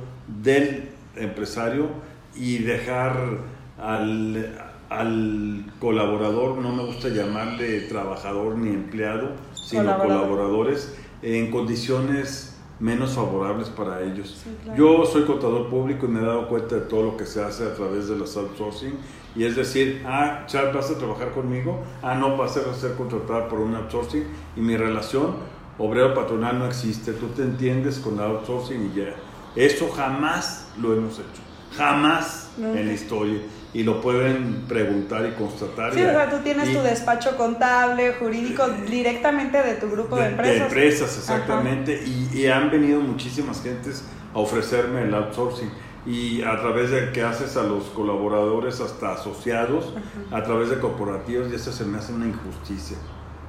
del 0.43 0.91
empresario 1.17 1.89
y 2.35 2.59
dejar 2.59 3.39
al, 3.79 4.59
al, 4.89 5.65
colaborador, 5.79 6.59
no 6.59 6.73
me 6.73 6.85
gusta 6.85 7.09
llamarle 7.09 7.83
trabajador 7.83 8.57
ni 8.57 8.71
empleado, 8.71 9.31
sino 9.55 9.99
colaboradores, 9.99 10.95
en 11.23 11.51
condiciones 11.51 12.59
menos 12.79 13.13
favorables 13.13 13.69
para 13.69 14.03
ellos. 14.03 14.43
Yo 14.77 15.05
soy 15.05 15.25
contador 15.25 15.69
público 15.69 16.07
y 16.07 16.09
me 16.09 16.21
he 16.21 16.25
dado 16.25 16.49
cuenta 16.49 16.77
de 16.77 16.81
todo 16.83 17.05
lo 17.05 17.17
que 17.17 17.27
se 17.27 17.43
hace 17.43 17.65
a 17.65 17.75
través 17.75 18.09
de 18.09 18.17
los 18.17 18.37
outsourcing 18.37 18.95
y 19.37 19.45
es 19.45 19.57
decir, 19.57 20.03
ah, 20.07 20.45
Chad, 20.47 20.73
vas 20.75 20.91
a 20.91 20.99
trabajar 20.99 21.31
conmigo, 21.31 21.83
ah, 22.03 22.15
no, 22.15 22.37
vas 22.37 22.57
a 22.57 22.75
ser 22.75 22.95
contratada 22.95 23.49
por 23.49 23.61
un 23.61 23.75
outsourcing. 23.75 24.25
Y 24.57 24.61
mi 24.61 24.77
relación 24.77 25.37
obrero-patronal 25.79 26.59
no 26.59 26.67
existe, 26.67 27.13
tú 27.13 27.29
te 27.29 27.43
entiendes 27.43 27.99
con 27.99 28.15
el 28.15 28.23
outsourcing 28.23 28.91
y 28.93 28.99
ya. 28.99 29.15
Eso 29.55 29.89
jamás 29.91 30.69
lo 30.81 30.95
hemos 30.95 31.15
hecho, 31.15 31.43
jamás 31.77 32.51
en 32.59 32.87
la 32.87 32.93
historia. 32.93 33.41
Y 33.73 33.85
lo 33.85 34.01
pueden 34.01 34.65
preguntar 34.67 35.25
y 35.27 35.39
constatar. 35.39 35.95
Sí, 35.95 36.03
o 36.03 36.11
sea, 36.11 36.29
tú 36.29 36.39
tienes 36.43 36.73
tu 36.73 36.81
despacho 36.81 37.37
contable, 37.37 38.15
jurídico, 38.15 38.67
directamente 38.91 39.63
de 39.63 39.75
tu 39.75 39.89
grupo 39.89 40.17
de, 40.17 40.27
empresas. 40.27 40.59
De 40.59 40.65
empresas, 40.65 41.17
exactamente, 41.17 42.03
y, 42.05 42.37
y, 42.37 42.49
han 42.49 42.69
venido 42.69 43.01
muchísimas 43.01 43.63
gentes 43.63 44.05
a 44.35 44.41
ofrecerme 44.41 45.03
el 45.03 45.15
outsourcing 45.15 45.71
y 46.07 46.43
a 46.43 46.59
través 46.61 46.91
de 46.91 47.13
que 47.13 47.23
haces 47.23 47.57
a 47.57 47.63
los 47.63 47.85
colaboradores 47.85 48.81
hasta 48.81 49.13
asociados, 49.13 49.93
a 50.31 50.43
través 50.43 50.71
de 50.71 50.79
corporativos, 50.79 51.51
y 51.51 51.55
eso 51.55 51.73
se 51.73 51.85
me 51.85 51.99
hace 51.99 52.13
una 52.13 52.27
injusticia. 52.27 52.97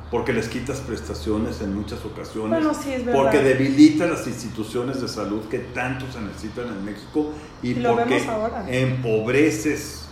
Porque 0.10 0.34
les 0.34 0.50
quitas 0.50 0.82
prestaciones 0.82 1.62
en 1.62 1.74
muchas 1.74 2.04
ocasiones. 2.04 2.50
Bueno, 2.50 2.74
sí, 2.74 2.92
es 2.92 3.04
porque 3.04 3.40
debilita 3.40 4.06
las 4.08 4.28
instituciones 4.28 5.00
de 5.00 5.08
salud 5.08 5.44
que 5.50 5.60
tanto 5.60 6.06
se 6.12 6.20
necesitan 6.20 6.68
en 6.68 6.84
México 6.84 7.32
y, 7.64 7.76
porque 7.76 8.22
empobreces 8.68 10.10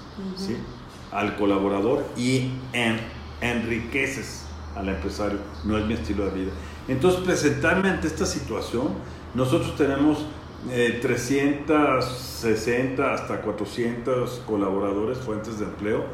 al 1.12 1.36
colaborador 1.36 2.06
y 2.16 2.52
en, 2.72 2.98
enriqueces 3.42 4.46
al 4.78 4.88
empresario. 4.88 5.40
No 5.66 5.78
es 5.78 5.86
mi 5.86 5.96
estilo 5.96 6.24
de 6.26 6.32
vida. 6.32 6.52
Entonces, 6.88 7.22
presentarme 7.22 7.90
ante 7.90 8.08
esta 8.08 8.26
situación, 8.26 8.88
nosotros 9.36 9.76
tenemos 9.76 10.26
360 10.68 13.04
eh, 13.04 13.14
hasta 13.14 13.42
400 13.42 14.44
colaboradores, 14.46 15.20
fuentes 15.20 15.60
de 15.60 15.66
empleo, 15.66 16.06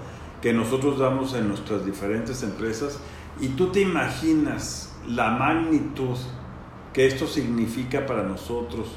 que 0.42 0.54
nosotros 0.54 1.00
damos 1.00 1.34
en 1.34 1.48
nuestras 1.48 1.86
diferentes 1.86 2.44
empresas. 2.44 3.00
Y 3.40 3.50
tú 3.50 3.72
te 3.72 3.82
imaginas 3.82 4.94
la 5.08 5.32
magnitud 5.32 6.18
que 6.94 7.06
esto 7.06 7.28
significa 7.28 8.06
para 8.06 8.24
nosotros, 8.24 8.88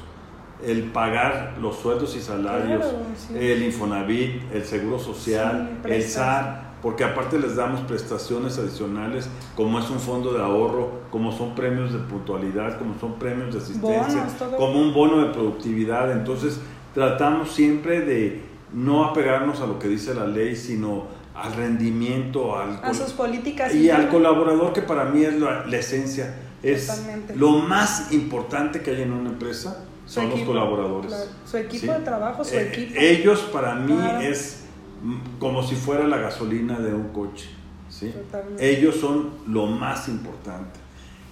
el 0.65 0.83
pagar 0.83 1.57
los 1.59 1.77
sueldos 1.77 2.15
y 2.15 2.21
salarios, 2.21 2.85
el 3.33 3.63
Infonavit, 3.63 4.53
el 4.53 4.65
Seguro 4.65 4.99
Social, 4.99 5.79
el 5.85 6.03
SAR, 6.03 6.68
porque 6.81 7.03
aparte 7.03 7.37
les 7.39 7.55
damos 7.55 7.81
prestaciones 7.81 8.57
adicionales, 8.57 9.27
como 9.55 9.79
es 9.79 9.89
un 9.89 9.99
fondo 9.99 10.33
de 10.33 10.41
ahorro, 10.41 11.01
como 11.11 11.31
son 11.31 11.55
premios 11.55 11.91
de 11.91 11.99
puntualidad, 11.99 12.77
como 12.77 12.97
son 12.99 13.19
premios 13.19 13.53
de 13.53 13.59
asistencia, 13.59 14.27
como 14.57 14.79
un 14.79 14.93
bono 14.93 15.25
de 15.25 15.33
productividad. 15.33 16.11
Entonces, 16.11 16.59
tratamos 16.93 17.51
siempre 17.51 18.01
de 18.01 18.43
no 18.73 19.05
apegarnos 19.05 19.59
a 19.61 19.67
lo 19.67 19.79
que 19.79 19.87
dice 19.87 20.13
la 20.13 20.25
ley, 20.25 20.55
sino 20.55 21.07
al 21.35 21.53
rendimiento, 21.53 22.57
al 22.57 22.79
a 22.83 22.93
sus 22.93 23.13
políticas 23.13 23.73
y 23.73 23.89
al 23.89 24.09
colaborador 24.09 24.73
que 24.73 24.81
para 24.81 25.05
mí 25.05 25.23
es 25.23 25.39
la, 25.39 25.63
esencia, 25.71 26.35
es 26.61 27.05
lo 27.35 27.51
más 27.51 28.11
importante 28.11 28.81
que 28.81 28.91
hay 28.91 29.01
en 29.03 29.13
una 29.13 29.29
empresa 29.29 29.85
son 30.05 30.29
los 30.31 30.41
colaboradores. 30.41 31.29
Su 31.45 31.57
equipo 31.57 31.93
de 31.93 31.99
trabajo, 31.99 32.43
su 32.43 32.55
eh, 32.55 32.67
equipo. 32.67 32.99
Ellos 32.99 33.41
para 33.53 33.75
mí 33.75 33.95
es 34.21 34.58
como 35.39 35.63
si 35.63 35.75
fuera 35.75 36.07
la 36.07 36.17
gasolina 36.17 36.79
de 36.79 36.93
un 36.93 37.09
coche. 37.09 37.49
¿sí? 37.89 38.13
Ellos 38.59 38.95
son 38.95 39.31
lo 39.47 39.67
más 39.67 40.07
importante. 40.07 40.79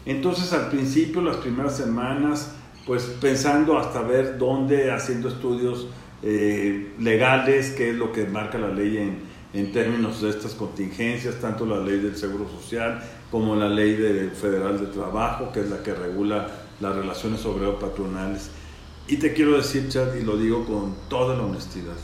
Entonces 0.05 0.53
al 0.53 0.69
principio, 0.69 1.21
las 1.21 1.37
primeras 1.37 1.75
semanas, 1.75 2.53
pues 2.85 3.03
pensando 3.19 3.77
hasta 3.77 4.01
ver 4.01 4.37
dónde, 4.37 4.91
haciendo 4.91 5.27
estudios 5.27 5.87
eh, 6.23 6.93
legales, 6.99 7.71
qué 7.71 7.91
es 7.91 7.95
lo 7.95 8.11
que 8.11 8.25
marca 8.25 8.57
la 8.57 8.69
ley 8.69 8.97
en, 8.97 9.19
en 9.53 9.71
términos 9.71 10.21
de 10.21 10.29
estas 10.29 10.53
contingencias, 10.53 11.35
tanto 11.41 11.65
la 11.65 11.79
ley 11.79 11.99
del 11.99 12.15
Seguro 12.15 12.47
Social 12.49 13.01
como 13.31 13.55
la 13.55 13.67
ley 13.67 13.95
de, 13.95 14.29
federal 14.29 14.79
de 14.79 14.87
trabajo, 14.87 15.51
que 15.51 15.61
es 15.61 15.69
la 15.69 15.83
que 15.83 15.93
regula 15.93 16.47
las 16.79 16.95
relaciones 16.95 17.45
obrero-patronales. 17.45 18.51
Y 19.07 19.17
te 19.17 19.33
quiero 19.33 19.57
decir, 19.57 19.89
Chad, 19.89 20.15
y 20.15 20.23
lo 20.23 20.37
digo 20.37 20.65
con 20.65 20.95
toda 21.09 21.35
la 21.35 21.43
honestidad, 21.43 21.95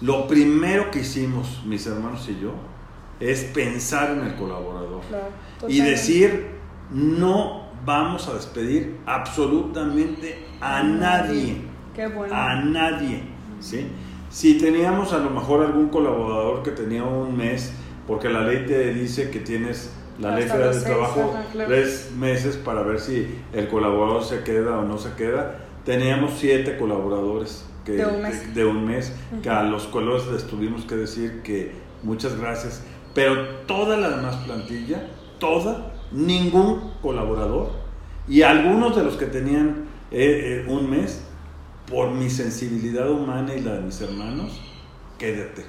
lo 0.00 0.28
primero 0.28 0.90
que 0.90 1.00
hicimos, 1.00 1.62
mis 1.64 1.86
hermanos 1.86 2.28
y 2.28 2.40
yo, 2.40 2.52
es 3.20 3.44
pensar 3.44 4.12
en 4.12 4.24
el 4.24 4.36
colaborador 4.36 5.00
y 5.66 5.80
decir, 5.80 6.46
no 6.90 7.68
vamos 7.84 8.28
a 8.28 8.34
despedir 8.34 8.98
absolutamente 9.06 10.46
a 10.60 10.82
nadie. 10.82 11.62
A 12.30 12.62
nadie. 12.62 13.22
¿sí? 13.60 13.88
Si 14.30 14.58
teníamos 14.58 15.12
a 15.12 15.18
lo 15.18 15.30
mejor 15.30 15.64
algún 15.64 15.88
colaborador 15.88 16.62
que 16.62 16.70
tenía 16.70 17.02
un 17.02 17.36
mes, 17.36 17.72
porque 18.06 18.28
la 18.28 18.42
ley 18.42 18.66
te 18.66 18.92
dice 18.94 19.30
que 19.30 19.40
tienes 19.40 19.92
la 20.20 20.34
ley 20.34 20.48
federal 20.48 20.74
de 20.74 20.80
trabajo 20.80 21.34
tres 21.52 22.12
meses 22.16 22.56
para 22.56 22.82
ver 22.82 23.00
si 23.00 23.40
el 23.52 23.68
colaborador 23.68 24.24
se 24.24 24.42
queda 24.42 24.78
o 24.78 24.84
no 24.84 24.98
se 24.98 25.14
queda, 25.14 25.60
teníamos 25.84 26.34
siete 26.38 26.76
colaboradores 26.76 27.64
que, 27.96 28.52
de 28.54 28.64
un 28.64 28.84
mes, 28.84 29.12
que 29.42 29.50
a 29.50 29.62
los 29.62 29.86
cuales 29.86 30.26
les 30.28 30.46
tuvimos 30.46 30.84
que 30.84 30.96
decir 30.96 31.42
que 31.42 31.72
muchas 32.02 32.38
gracias, 32.38 32.82
pero 33.14 33.48
toda 33.66 33.96
la 33.96 34.10
demás 34.10 34.36
plantilla, 34.36 35.08
toda, 35.38 35.92
ningún 36.12 36.92
colaborador 37.02 37.72
y 38.28 38.42
algunos 38.42 38.96
de 38.96 39.04
los 39.04 39.16
que 39.16 39.26
tenían 39.26 39.86
eh, 40.10 40.64
eh, 40.66 40.70
un 40.70 40.90
mes, 40.90 41.22
por 41.88 42.10
mi 42.10 42.28
sensibilidad 42.28 43.10
humana 43.10 43.54
y 43.54 43.60
la 43.60 43.74
de 43.74 43.80
mis 43.80 44.00
hermanos, 44.02 44.60
quédate. 45.18 45.64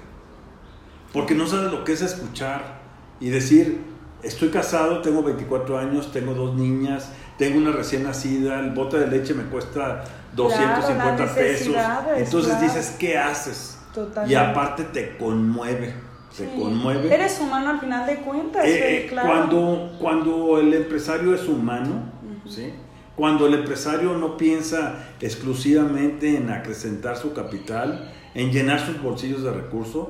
Porque 1.13 1.33
no 1.33 1.47
sabes 1.47 1.71
lo 1.71 1.85
que 1.85 1.93
es 1.93 2.01
escuchar 2.01 2.81
y 3.21 3.29
decir, 3.29 3.81
estoy 4.21 4.49
casado, 4.49 5.01
tengo 5.01 5.23
24 5.23 5.77
años, 5.77 6.11
tengo 6.11 6.33
dos 6.33 6.55
niñas, 6.55 7.13
tengo 7.39 7.57
una 7.57 7.71
recién 7.71 8.03
nacida, 8.03 8.59
el 8.59 8.71
bote 8.71 8.99
de 8.99 9.07
leche 9.07 9.33
me 9.33 9.43
cuesta 9.43 10.03
250 10.35 11.33
pesos. 11.33 11.75
Entonces 12.17 12.61
dices, 12.61 12.95
¿qué 12.99 13.17
haces? 13.17 13.79
Y 14.27 14.35
aparte 14.35 14.83
te 14.83 15.17
conmueve, 15.17 15.93
te 16.37 16.45
conmueve. 16.51 17.11
Eres 17.11 17.39
humano 17.39 17.69
al 17.69 17.79
final 17.79 18.05
de 18.05 18.17
cuentas. 18.17 18.65
Eh, 18.65 19.05
eh, 19.05 19.09
cuando, 19.09 19.95
cuando 19.99 20.59
el 20.59 20.73
empresario 20.73 21.33
es 21.33 21.47
humano, 21.47 22.11
¿sí? 22.45 22.73
Cuando 23.15 23.47
el 23.47 23.53
empresario 23.53 24.17
no 24.17 24.35
piensa 24.35 25.07
exclusivamente 25.21 26.35
en 26.35 26.49
acrecentar 26.49 27.15
su 27.15 27.33
capital, 27.33 28.13
en 28.33 28.51
llenar 28.51 28.85
sus 28.85 29.01
bolsillos 29.01 29.43
de 29.43 29.51
recursos, 29.51 30.09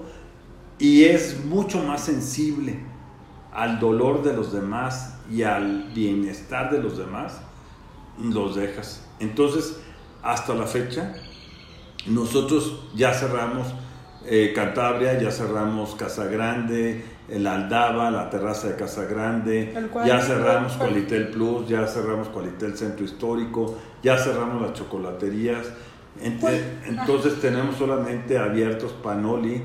y 0.80 1.06
es 1.06 1.46
mucho 1.46 1.84
más 1.84 2.04
sensible 2.04 2.80
al 3.54 3.80
dolor 3.80 4.24
de 4.24 4.34
los 4.34 4.54
demás 4.54 5.18
y 5.30 5.44
al 5.44 5.92
bienestar 5.94 6.72
de 6.72 6.82
los 6.82 6.98
demás, 6.98 7.42
los 8.22 8.56
dejas. 8.56 9.06
Entonces, 9.20 9.80
hasta 10.22 10.54
la 10.54 10.66
fecha, 10.66 11.14
nosotros 12.08 12.88
ya 12.96 13.14
cerramos 13.14 13.68
eh, 14.26 14.52
Cantabria, 14.54 15.20
ya 15.20 15.32
cerramos 15.32 15.96
Casa 15.96 16.26
Grande, 16.26 17.04
el 17.30 17.48
Aldaba, 17.48 18.12
la 18.12 18.30
terraza 18.30 18.68
de 18.70 18.76
Casa 18.76 19.06
Grande, 19.06 19.74
ya 20.06 20.20
cerramos 20.20 20.74
Qualitel 20.74 21.30
Plus, 21.30 21.68
ya 21.68 21.88
cerramos 21.88 22.28
Qualitel 22.30 22.76
Centro 22.78 23.06
Histórico, 23.06 23.78
ya 24.04 24.18
cerramos 24.18 24.62
las 24.62 24.74
chocolaterías. 24.74 25.68
Pues, 26.42 26.62
entonces 26.86 27.40
tenemos 27.40 27.78
solamente 27.78 28.38
abiertos 28.38 28.92
Panoli 28.92 29.62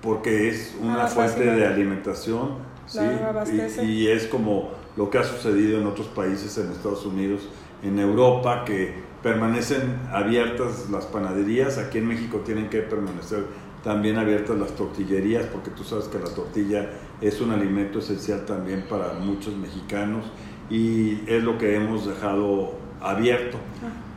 porque 0.00 0.48
es 0.48 0.74
una 0.80 1.06
fuente 1.06 1.44
de 1.44 1.66
alimentación 1.66 2.69
¿sí? 2.90 3.82
y, 3.82 3.84
y, 3.84 4.08
es 4.08 4.26
como 4.26 4.70
lo 4.96 5.10
que 5.10 5.18
ha 5.18 5.24
sucedido 5.24 5.80
en 5.80 5.86
otros 5.86 6.08
países, 6.08 6.58
en 6.58 6.70
Estados 6.72 7.06
Unidos, 7.06 7.42
en 7.82 7.98
Europa, 7.98 8.64
que 8.64 8.94
permanecen 9.22 10.00
abiertas 10.12 10.90
las 10.90 11.06
panaderías, 11.06 11.78
aquí 11.78 11.98
en 11.98 12.08
México 12.08 12.42
tienen 12.44 12.68
que 12.68 12.80
permanecer 12.80 13.44
también 13.84 14.18
abiertas 14.18 14.58
las 14.58 14.72
tortillerías, 14.72 15.46
porque 15.46 15.70
tú 15.70 15.84
sabes 15.84 16.06
que 16.06 16.18
la 16.18 16.28
tortilla 16.28 16.90
es 17.20 17.40
un 17.40 17.50
alimento 17.50 18.00
esencial 18.00 18.44
también 18.44 18.84
para 18.88 19.14
muchos 19.14 19.56
mexicanos 19.56 20.24
y 20.68 21.22
es 21.26 21.42
lo 21.42 21.58
que 21.58 21.76
hemos 21.76 22.06
dejado 22.06 22.74
abierto. 23.00 23.58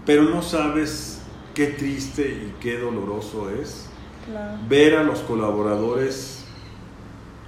Pero 0.06 0.24
no 0.24 0.42
sabes 0.42 1.22
qué 1.54 1.68
triste 1.68 2.28
y 2.28 2.56
qué 2.62 2.78
doloroso 2.78 3.50
es 3.50 3.88
ver 4.68 4.96
a 4.96 5.04
los 5.04 5.20
colaboradores 5.20 6.46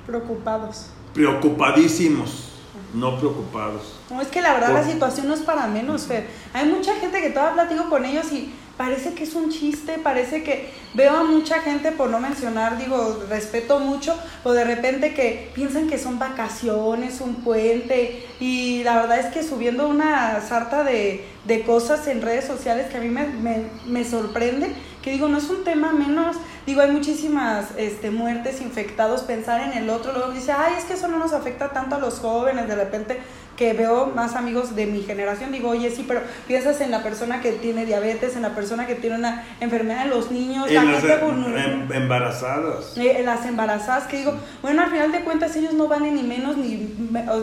preocupados. 0.05 0.89
Preocupadísimos, 1.15 2.50
no 2.93 3.17
preocupados. 3.17 3.95
No, 4.10 4.22
es 4.22 4.27
que 4.27 4.41
la 4.41 4.53
verdad 4.53 4.74
la 4.74 4.84
situación 4.84 5.29
no 5.29 5.34
es 5.34 5.39
para 5.39 5.65
menos, 5.65 6.07
Fer. 6.07 6.27
Hay 6.53 6.67
mucha 6.67 6.93
gente 6.95 7.22
que 7.22 7.29
todavía 7.29 7.63
platico 7.63 7.89
con 7.89 8.03
ellos 8.03 8.31
y 8.34 8.53
parece 8.77 9.13
que 9.13 9.24
es 9.24 9.34
un 9.34 9.50
chiste, 9.50 9.98
parece 10.03 10.43
que 10.43 10.69
veo 10.93 11.15
a 11.15 11.24
mucha 11.24 11.62
gente, 11.62 11.91
por 11.91 12.10
no 12.10 12.19
mencionar, 12.19 12.77
digo, 12.77 13.24
respeto 13.29 13.79
mucho, 13.79 14.13
o 14.43 14.51
de 14.51 14.65
repente 14.65 15.13
que 15.13 15.51
piensan 15.55 15.88
que 15.88 15.98
son 15.98 16.19
vacaciones, 16.19 17.22
un 17.22 17.36
puente, 17.36 18.25
y 18.39 18.84
la 18.84 18.98
verdad 18.98 19.19
es 19.19 19.27
que 19.27 19.43
subiendo 19.43 19.88
una 19.88 20.41
sarta 20.41 20.84
de, 20.84 21.25
de 21.45 21.62
cosas 21.63 22.07
en 22.07 22.22
redes 22.22 22.45
sociales 22.45 22.88
que 22.91 22.98
a 22.98 23.01
mí 23.01 23.10
me, 23.10 23.27
me, 23.27 23.63
me, 23.86 24.03
sorprende, 24.03 24.75
que 25.05 25.12
digo, 25.12 25.27
no 25.27 25.38
es 25.38 25.47
un 25.51 25.63
tema 25.63 25.93
menos, 25.93 26.35
digo, 26.65 26.81
hay 26.81 26.89
muchísimas 26.89 27.67
este, 27.77 28.09
muertes, 28.09 28.59
infectados, 28.59 29.21
pensar 29.21 29.62
en 29.62 29.77
el 29.77 29.91
otro, 29.91 30.12
luego 30.13 30.31
dice, 30.31 30.51
ay, 30.51 30.74
es 30.79 30.85
que 30.85 30.93
eso 30.93 31.07
no 31.07 31.19
nos 31.19 31.31
afecta 31.31 31.69
tanto 31.69 31.95
a 31.95 32.00
los 32.00 32.19
jóvenes, 32.19 32.67
de 32.67 32.75
repente 32.75 33.19
que 33.57 33.74
veo 33.74 34.07
más 34.07 34.35
amigos 34.35 34.75
de 34.75 34.85
mi 34.85 35.01
generación, 35.01 35.51
digo, 35.51 35.69
oye, 35.69 35.89
sí, 35.89 36.03
pero 36.07 36.21
piensas 36.47 36.81
en 36.81 36.91
la 36.91 37.03
persona 37.03 37.41
que 37.41 37.53
tiene 37.53 37.85
diabetes, 37.85 38.35
en 38.35 38.41
la 38.41 38.53
persona 38.53 38.85
que 38.85 38.95
tiene 38.95 39.17
una 39.17 39.43
enfermedad 39.59 40.03
de 40.03 40.09
los 40.09 40.31
niños, 40.31 40.69
en 40.69 40.91
las 40.91 41.03
em, 41.03 41.91
embarazadas. 41.91 42.97
Eh, 42.97 43.19
en 43.19 43.25
las 43.25 43.45
embarazadas, 43.45 44.07
que 44.07 44.17
digo, 44.17 44.33
bueno, 44.62 44.83
al 44.83 44.91
final 44.91 45.12
de 45.12 45.21
cuentas 45.21 45.55
ellos 45.55 45.74
no 45.74 45.88
valen 45.88 46.15
ni 46.15 46.24
menos 46.24 46.57
ni, 46.57 46.95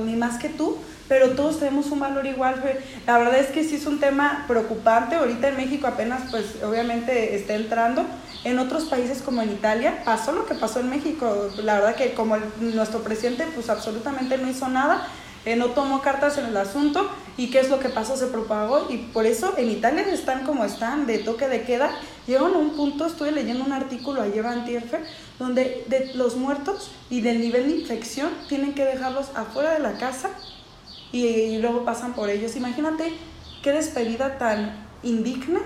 ni 0.05 0.17
más 0.17 0.39
que 0.39 0.49
tú, 0.49 0.79
pero 1.09 1.31
todos 1.31 1.59
tenemos 1.59 1.91
un 1.91 2.01
valor 2.01 2.27
igual. 2.27 2.63
La 3.07 3.19
verdad 3.19 3.39
es 3.39 3.49
que 3.49 3.65
sí 3.65 3.77
es 3.77 3.87
un 3.87 4.01
tema 4.01 4.45
preocupante. 4.49 5.17
Ahorita 5.17 5.49
en 5.49 5.57
México 5.57 5.87
apenas, 5.87 6.23
pues 6.31 6.57
obviamente 6.65 7.35
está 7.35 7.55
entrando. 7.55 8.07
En 8.45 8.59
otros 8.59 8.85
países 8.85 9.21
como 9.21 9.43
en 9.43 9.51
Italia 9.51 10.03
pasó 10.05 10.33
lo 10.33 10.47
que 10.47 10.55
pasó 10.55 10.81
en 10.81 10.89
México. 10.89 11.51
La 11.63 11.75
verdad 11.75 11.97
que 11.97 12.15
como 12.15 12.39
nuestro 12.61 13.01
presidente, 13.03 13.47
pues 13.55 13.69
absolutamente 13.69 14.39
no 14.39 14.49
hizo 14.49 14.69
nada 14.69 15.07
eh, 15.45 15.57
no 15.57 15.67
tomó 15.71 16.03
cartas 16.03 16.39
en 16.39 16.47
el 16.47 16.57
asunto 16.57 17.09
y 17.37 17.51
qué 17.51 17.61
es 17.61 17.71
lo 17.71 17.79
que 17.79 17.89
pasó, 17.89 18.17
se 18.17 18.27
propagó 18.27 18.87
y 18.91 18.99
por 18.99 19.27
eso 19.27 19.55
en 19.57 19.71
Italia 19.71 20.03
están 20.13 20.45
como 20.45 20.65
están, 20.65 21.07
de 21.07 21.19
toque 21.19 21.49
de 21.49 21.63
queda. 21.63 21.91
Llegaron 22.27 22.55
a 22.55 22.59
un 22.59 22.77
punto, 22.77 23.07
estuve 23.07 23.33
leyendo 23.33 23.65
un 23.65 23.73
artículo 23.73 24.23
ayer 24.23 24.47
antierfe, 24.47 25.01
donde 25.39 25.85
de 25.89 26.15
los 26.15 26.37
muertos 26.37 26.91
y 27.11 27.21
del 27.21 27.41
nivel 27.41 27.69
de 27.69 27.81
infección 27.81 28.31
tienen 28.49 28.75
que 28.75 28.85
dejarlos 28.85 29.31
afuera 29.35 29.73
de 29.73 29.81
la 29.81 29.99
casa 29.99 30.31
y, 31.11 31.27
y 31.27 31.59
luego 31.59 31.85
pasan 31.85 32.13
por 32.15 32.31
ellos. 32.31 32.55
Imagínate 32.57 33.13
qué 33.63 33.73
despedida 33.73 34.39
tan 34.39 34.87
indigna 35.03 35.61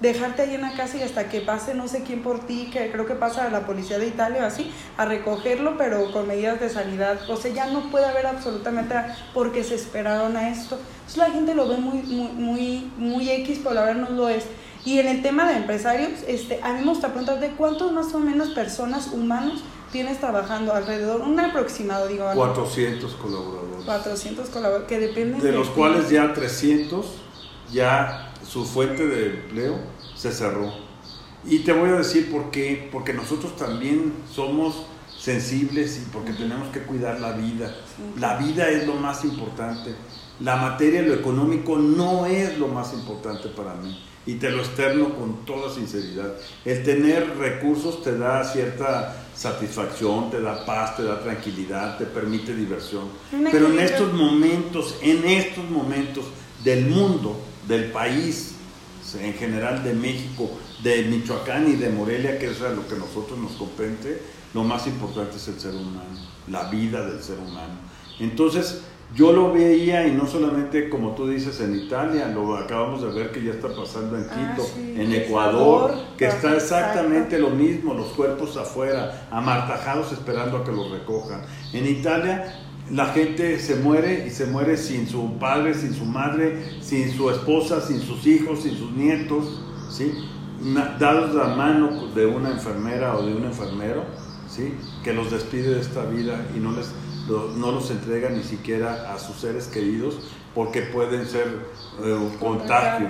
dejarte 0.00 0.42
ahí 0.42 0.54
en 0.54 0.62
la 0.62 0.72
casa 0.72 0.96
y 0.96 1.02
hasta 1.02 1.28
que 1.28 1.40
pase 1.40 1.74
no 1.74 1.86
sé 1.86 2.02
quién 2.02 2.22
por 2.22 2.40
ti, 2.46 2.70
que 2.72 2.90
creo 2.90 3.06
que 3.06 3.14
pasa 3.14 3.46
a 3.46 3.50
la 3.50 3.66
policía 3.66 3.98
de 3.98 4.06
Italia 4.06 4.42
o 4.42 4.46
así, 4.46 4.72
a 4.96 5.04
recogerlo, 5.04 5.76
pero 5.76 6.10
con 6.12 6.26
medidas 6.26 6.58
de 6.60 6.70
sanidad. 6.70 7.18
O 7.28 7.36
sea, 7.36 7.52
ya 7.52 7.66
no 7.66 7.90
puede 7.90 8.06
haber 8.06 8.26
absolutamente 8.26 8.94
porque 9.34 9.62
se 9.62 9.74
esperaron 9.74 10.36
a 10.36 10.50
esto. 10.50 10.78
Entonces 11.00 11.16
la 11.16 11.30
gente 11.30 11.54
lo 11.54 11.68
ve 11.68 11.76
muy, 11.76 12.02
muy, 12.02 12.28
muy, 12.32 12.92
muy 12.96 13.30
X, 13.30 13.60
pero 13.62 13.74
la 13.74 13.84
verdad 13.84 14.08
no 14.08 14.16
lo 14.16 14.28
es. 14.28 14.44
Y 14.84 14.98
en 14.98 15.08
el 15.08 15.22
tema 15.22 15.46
de 15.46 15.58
empresarios, 15.58 16.10
este, 16.26 16.58
a 16.62 16.72
mí 16.72 16.80
me 16.80 16.86
gusta 16.86 17.08
preguntar 17.08 17.38
de 17.38 17.50
cuántos 17.50 17.92
más 17.92 18.14
o 18.14 18.18
menos 18.18 18.50
personas, 18.50 19.08
humanos, 19.08 19.62
tienes 19.92 20.18
trabajando 20.18 20.72
alrededor, 20.72 21.20
un 21.20 21.38
aproximado, 21.38 22.06
digo. 22.06 22.24
400 22.34 23.12
colaboradores. 23.14 23.84
400 23.84 24.48
colaboradores, 24.48 24.88
que 24.88 24.98
dependen 24.98 25.40
de... 25.40 25.52
los 25.52 25.68
cuales 25.68 26.08
ya 26.08 26.32
300, 26.32 27.06
ya 27.72 28.29
su 28.50 28.64
fuente 28.64 29.06
de 29.06 29.26
empleo 29.26 29.78
se 30.16 30.32
cerró. 30.32 30.72
Y 31.44 31.60
te 31.60 31.72
voy 31.72 31.90
a 31.90 31.94
decir 31.94 32.30
por 32.30 32.50
qué, 32.50 32.88
porque 32.90 33.14
nosotros 33.14 33.56
también 33.56 34.12
somos 34.34 34.86
sensibles 35.16 35.98
y 35.98 36.10
porque 36.10 36.32
tenemos 36.32 36.68
que 36.68 36.80
cuidar 36.80 37.20
la 37.20 37.32
vida. 37.32 37.74
La 38.18 38.36
vida 38.38 38.68
es 38.68 38.86
lo 38.86 38.94
más 38.94 39.24
importante. 39.24 39.94
La 40.40 40.56
materia, 40.56 41.02
lo 41.02 41.14
económico 41.14 41.76
no 41.76 42.26
es 42.26 42.58
lo 42.58 42.68
más 42.68 42.92
importante 42.92 43.48
para 43.48 43.74
mí. 43.74 44.02
Y 44.26 44.34
te 44.34 44.50
lo 44.50 44.58
externo 44.58 45.14
con 45.14 45.44
toda 45.44 45.72
sinceridad. 45.72 46.34
El 46.64 46.82
tener 46.82 47.36
recursos 47.38 48.02
te 48.02 48.18
da 48.18 48.44
cierta 48.44 49.26
satisfacción, 49.34 50.30
te 50.30 50.40
da 50.40 50.66
paz, 50.66 50.96
te 50.96 51.04
da 51.04 51.20
tranquilidad, 51.22 51.96
te 51.98 52.04
permite 52.04 52.54
diversión. 52.54 53.04
Pero 53.50 53.68
en 53.68 53.78
estos 53.78 54.12
momentos, 54.12 54.96
en 55.02 55.24
estos 55.24 55.68
momentos 55.70 56.26
del 56.64 56.86
mundo, 56.86 57.40
del 57.66 57.90
país, 57.92 58.54
en 59.20 59.34
general 59.34 59.82
de 59.82 59.94
México, 59.94 60.50
de 60.82 61.04
Michoacán 61.04 61.68
y 61.68 61.76
de 61.76 61.90
Morelia, 61.90 62.38
que 62.38 62.50
es 62.50 62.60
a 62.62 62.70
lo 62.70 62.86
que 62.86 62.96
nosotros 62.96 63.38
nos 63.38 63.52
compete, 63.52 64.22
lo 64.54 64.64
más 64.64 64.86
importante 64.86 65.36
es 65.36 65.48
el 65.48 65.60
ser 65.60 65.74
humano, 65.74 66.04
la 66.48 66.70
vida 66.70 67.04
del 67.08 67.22
ser 67.22 67.38
humano. 67.38 67.74
Entonces, 68.18 68.82
yo 69.14 69.32
lo 69.32 69.52
veía 69.52 70.06
y 70.06 70.12
no 70.12 70.26
solamente 70.26 70.88
como 70.88 71.16
tú 71.16 71.28
dices 71.28 71.60
en 71.60 71.74
Italia, 71.74 72.28
lo 72.28 72.56
acabamos 72.56 73.02
de 73.02 73.08
ver 73.08 73.32
que 73.32 73.42
ya 73.42 73.52
está 73.52 73.68
pasando 73.68 74.16
en 74.16 74.26
ah, 74.30 74.54
Quito, 74.54 74.68
en 74.78 75.12
Ecuador, 75.12 75.94
que 76.16 76.26
está 76.26 76.54
exactamente 76.54 77.38
lo 77.38 77.50
mismo, 77.50 77.92
los 77.92 78.08
cuerpos 78.08 78.56
afuera, 78.56 79.26
amartajados 79.32 80.12
esperando 80.12 80.58
a 80.58 80.64
que 80.64 80.70
los 80.70 80.92
recojan. 80.92 81.42
En 81.72 81.88
Italia 81.88 82.59
la 82.92 83.06
gente 83.06 83.58
se 83.60 83.76
muere 83.76 84.26
y 84.26 84.30
se 84.30 84.46
muere 84.46 84.76
sin 84.76 85.08
su 85.08 85.38
padre, 85.38 85.74
sin 85.74 85.94
su 85.94 86.04
madre, 86.04 86.80
sin 86.80 87.10
su 87.12 87.30
esposa, 87.30 87.80
sin 87.80 88.00
sus 88.00 88.26
hijos, 88.26 88.62
sin 88.62 88.76
sus 88.76 88.90
nietos, 88.92 89.62
¿sí? 89.90 90.12
dados 90.98 91.34
la 91.34 91.54
mano 91.54 92.08
de 92.08 92.26
una 92.26 92.50
enfermera 92.50 93.16
o 93.16 93.24
de 93.24 93.34
un 93.34 93.44
enfermero, 93.44 94.04
¿sí? 94.48 94.74
que 95.04 95.12
los 95.12 95.30
despide 95.30 95.74
de 95.74 95.80
esta 95.80 96.04
vida 96.04 96.46
y 96.54 96.58
no, 96.58 96.72
les, 96.72 96.90
no 97.56 97.70
los 97.70 97.90
entrega 97.90 98.28
ni 98.30 98.42
siquiera 98.42 99.14
a 99.14 99.18
sus 99.18 99.36
seres 99.36 99.68
queridos 99.68 100.18
porque 100.54 100.82
pueden 100.82 101.26
ser 101.26 101.46
eh, 102.02 102.12
un 102.12 102.36
contagio. 102.38 103.08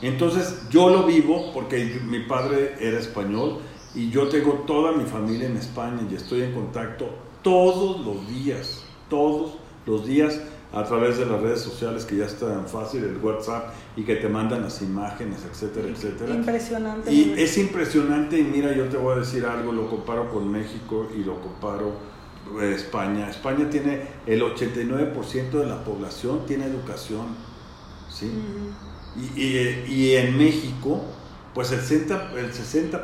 Entonces 0.00 0.62
yo 0.70 0.88
lo 0.88 1.04
vivo 1.04 1.52
porque 1.52 2.00
mi 2.06 2.20
padre 2.20 2.76
era 2.80 2.98
español 2.98 3.58
y 3.94 4.10
yo 4.10 4.28
tengo 4.28 4.64
toda 4.66 4.92
mi 4.92 5.04
familia 5.04 5.46
en 5.46 5.58
España 5.58 6.00
y 6.10 6.14
estoy 6.14 6.42
en 6.42 6.54
contacto 6.54 7.27
todos 7.48 8.04
los 8.04 8.28
días, 8.28 8.82
todos 9.08 9.54
los 9.86 10.06
días 10.06 10.38
a 10.70 10.84
través 10.84 11.16
de 11.16 11.24
las 11.24 11.40
redes 11.40 11.62
sociales 11.62 12.04
que 12.04 12.16
ya 12.16 12.26
están 12.26 12.68
fácil, 12.68 13.02
el 13.04 13.16
WhatsApp 13.16 13.72
y 13.96 14.02
que 14.02 14.16
te 14.16 14.28
mandan 14.28 14.62
las 14.62 14.82
imágenes, 14.82 15.38
etcétera, 15.50 15.88
etcétera. 15.88 16.34
Impresionante. 16.34 17.10
Y 17.10 17.34
es 17.38 17.56
impresionante 17.56 18.38
y 18.38 18.44
mira, 18.44 18.76
yo 18.76 18.84
te 18.84 18.98
voy 18.98 19.16
a 19.16 19.20
decir 19.20 19.46
algo, 19.46 19.72
lo 19.72 19.88
comparo 19.88 20.30
con 20.30 20.52
México 20.52 21.08
y 21.16 21.24
lo 21.24 21.40
comparo 21.40 21.94
eh, 22.60 22.74
España. 22.76 23.30
España 23.30 23.70
tiene 23.70 24.02
el 24.26 24.42
89% 24.42 25.50
de 25.50 25.66
la 25.66 25.82
población 25.82 26.44
tiene 26.46 26.66
educación, 26.66 27.28
¿sí? 28.10 28.30
y, 29.36 29.42
y, 29.42 30.16
en 30.16 30.36
México, 30.36 31.00
pues 31.58 31.72
el 31.72 31.80
60%, 31.80 32.36
el 32.36 32.52
60 32.52 32.98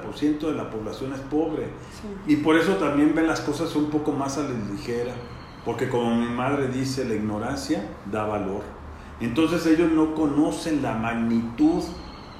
de 0.46 0.54
la 0.54 0.70
población 0.70 1.12
es 1.12 1.18
pobre. 1.18 1.66
Y 2.28 2.36
por 2.36 2.56
eso 2.56 2.74
también 2.74 3.12
ven 3.12 3.26
las 3.26 3.40
cosas 3.40 3.74
un 3.74 3.90
poco 3.90 4.12
más 4.12 4.38
a 4.38 4.44
la 4.44 4.54
ligera 4.70 5.12
porque 5.64 5.88
como 5.88 6.14
mi 6.14 6.28
madre 6.28 6.68
dice, 6.68 7.04
la 7.04 7.14
ignorancia 7.14 7.84
da 8.10 8.24
valor. 8.24 8.62
Entonces 9.20 9.66
ellos 9.66 9.90
no 9.90 10.14
conocen 10.14 10.82
la 10.82 10.94
magnitud 10.94 11.82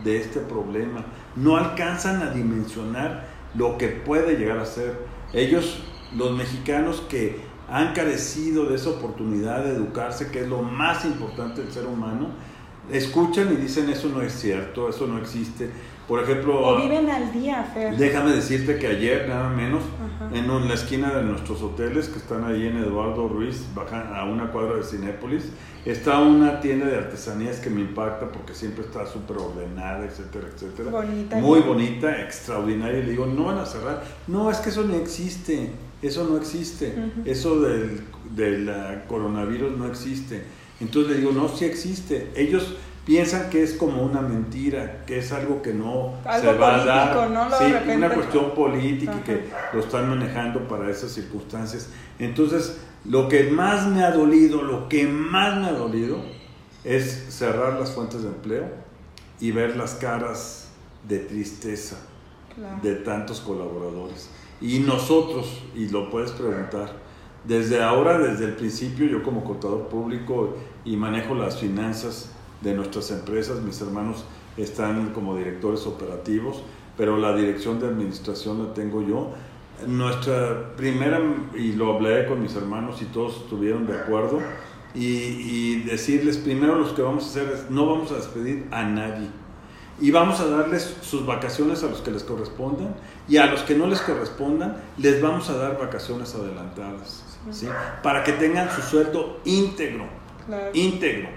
de 0.03 0.19
este 0.19 0.41
problema, 0.41 1.05
no 1.35 1.57
alcanzan 1.57 2.23
a 2.23 2.31
dimensionar 2.31 3.27
lo 3.55 3.79
que 3.79 3.89
puede 3.89 4.37
llegar 4.37 4.59
a 4.59 4.67
ser. 4.67 4.99
Ellos, 5.33 5.83
los 6.15 6.33
mexicanos 6.33 7.03
que 7.09 7.41
han 7.69 7.95
carecido 7.95 8.67
de 8.67 8.77
esa 8.77 8.91
oportunidad 8.91 9.65
de 9.65 9.71
educarse, 9.71 10.31
que 10.31 10.43
es 10.43 10.49
lo 10.49 10.63
más 10.63 11.05
importante 11.07 11.63
del 11.63 11.73
ser 11.73 11.87
humano, 11.87 12.29
escuchan 12.91 13.51
y 13.53 13.57
dicen 13.57 13.89
eso 13.89 14.11
no 14.11 14.21
es 14.21 14.33
cierto, 14.33 14.89
eso 14.89 15.07
no 15.07 15.19
existe. 15.19 15.71
Por 16.09 16.23
ejemplo, 16.23 16.61
o 16.61 16.83
viven 16.83 17.09
al 17.09 17.33
día, 17.33 17.65
Fer. 17.73 17.97
Déjame 17.97 18.33
decirte 18.33 18.79
que 18.79 18.89
ayer, 18.89 19.27
nada 19.29 19.49
menos, 19.49 19.83
en 20.33 20.69
la 20.69 20.75
esquina 20.75 21.15
de 21.15 21.23
nuestros 21.23 21.63
hoteles 21.63 22.09
que 22.09 22.19
están 22.19 22.45
ahí 22.45 22.67
en 22.67 22.77
Eduardo 22.77 23.29
Ruiz, 23.29 23.65
baja 23.75 24.15
a 24.15 24.25
una 24.25 24.51
cuadra 24.51 24.77
de 24.77 24.83
Cinépolis, 24.83 25.45
está 25.85 26.21
una 26.21 26.61
tienda 26.61 26.87
de 26.87 26.97
artesanías 26.97 27.59
que 27.59 27.71
me 27.71 27.81
impacta 27.81 28.31
porque 28.31 28.55
siempre 28.55 28.85
está 28.85 29.07
súper 29.07 29.39
ordenada, 29.39 30.05
etcétera, 30.05 30.49
etcétera. 30.55 30.91
Bonita. 30.91 31.37
Muy 31.37 31.61
bonita, 31.61 32.21
extraordinaria. 32.23 33.01
Y 33.01 33.05
le 33.05 33.11
digo, 33.11 33.27
no 33.27 33.45
van 33.45 33.59
a 33.59 33.67
cerrar. 33.67 34.03
No, 34.27 34.51
es 34.51 34.59
que 34.59 34.69
eso 34.71 34.83
no 34.83 34.95
existe. 34.97 35.71
Eso 36.03 36.27
no 36.29 36.37
existe. 36.37 36.95
Eso 37.25 37.61
del, 37.61 38.03
del 38.35 38.71
coronavirus 39.09 39.77
no 39.79 39.87
existe. 39.87 40.43
Entonces 40.81 41.13
le 41.13 41.19
digo, 41.19 41.33
no, 41.33 41.49
sí 41.49 41.65
existe. 41.65 42.31
Ellos 42.35 42.77
piensan 43.05 43.51
que 43.51 43.63
es 43.63 43.75
como 43.75 44.03
una 44.03 44.21
mentira, 44.21 45.05
que 45.07 45.19
es 45.19 45.33
algo 45.33 45.63
que 45.63 45.75
no 45.75 46.15
se 46.41 46.53
va 46.55 46.83
a 46.83 46.85
dar. 46.85 47.31
¿no? 47.31 47.49
sí, 47.57 47.65
una 47.95 48.11
cuestión 48.11 48.55
política 48.55 49.23
que 49.25 49.49
lo 49.73 49.81
están 49.81 50.09
manejando 50.09 50.67
para 50.67 50.91
esas 50.91 51.13
circunstancias. 51.13 51.91
Entonces, 52.19 52.79
lo 53.05 53.29
que 53.29 53.45
más 53.51 53.87
me 53.87 54.03
ha 54.03 54.11
dolido, 54.11 54.63
lo 54.63 54.89
que 54.89 55.07
más 55.07 55.59
me 55.59 55.67
ha 55.67 55.73
dolido 55.73 56.19
es 56.85 57.27
cerrar 57.31 57.79
las 57.79 57.93
fuentes 57.93 58.23
de 58.23 58.29
empleo 58.29 58.69
y 59.41 59.51
ver 59.51 59.77
las 59.77 59.95
caras 59.95 60.69
de 61.07 61.19
tristeza 61.19 61.97
de 62.83 62.95
tantos 62.95 63.41
colaboradores. 63.41 64.31
Y 64.61 64.79
nosotros, 64.79 65.63
y 65.75 65.89
lo 65.89 66.11
puedes 66.11 66.31
preguntar, 66.31 66.93
desde 67.45 67.83
ahora, 67.83 68.19
desde 68.19 68.47
el 68.47 68.55
principio, 68.55 69.07
yo 69.07 69.23
como 69.23 69.45
contador 69.45 69.89
público 69.89 70.57
y 70.85 70.97
manejo 70.97 71.35
las 71.35 71.59
finanzas, 71.59 72.31
de 72.61 72.75
nuestras 72.75 73.11
empresas. 73.11 73.61
Mis 73.61 73.81
hermanos 73.81 74.25
están 74.57 75.11
como 75.13 75.37
directores 75.37 75.87
operativos, 75.87 76.63
pero 76.97 77.17
la 77.17 77.35
dirección 77.35 77.81
de 77.81 77.89
administración 77.89 78.65
la 78.65 78.75
tengo 78.75 79.03
yo. 79.03 79.33
Nuestra 79.87 80.77
primera, 80.77 81.21
y 81.55 81.73
lo 81.73 81.95
hablé 81.95 82.27
con 82.27 82.41
mis 82.41 82.55
hermanos 82.55 83.03
y 83.03 83.07
todos 83.07 83.43
estuvieron 83.43 83.87
de 83.87 83.99
acuerdo, 83.99 84.41
y, 84.95 85.81
decirles 85.81 86.37
primero 86.37 86.77
lo 86.77 86.95
que 86.95 87.03
vamos 87.03 87.25
a 87.25 87.27
hacer 87.29 87.53
es, 87.53 87.71
no 87.71 87.87
vamos 87.87 88.13
a 88.13 88.17
despedir 88.17 88.69
a 88.71 88.85
nadie. 88.85 89.29
Y 90.01 90.11
vamos 90.11 90.41
a 90.41 90.47
darles 90.47 90.97
sus 91.03 91.25
vacaciones 91.25 91.83
a 91.83 91.87
los 91.87 92.01
que 92.01 92.11
les 92.11 92.25
correspondan 92.25 92.95
y 93.29 93.37
a 93.37 93.47
los 93.47 93.63
que 93.63 93.77
no 93.77 93.87
les 93.87 94.01
correspondan 94.01 94.77
les 94.99 95.23
vamos 95.23 95.49
a 95.51 95.57
dar 95.57 95.79
vacaciones 95.79 96.35
adelantadas, 96.35 97.25
¿sí? 97.51 97.69
Para 98.03 98.25
que 98.25 98.33
tengan 98.33 98.69
su 98.71 98.83
sueldo 98.83 99.41
íntegro, 99.45 100.07
íntegro 100.73 101.29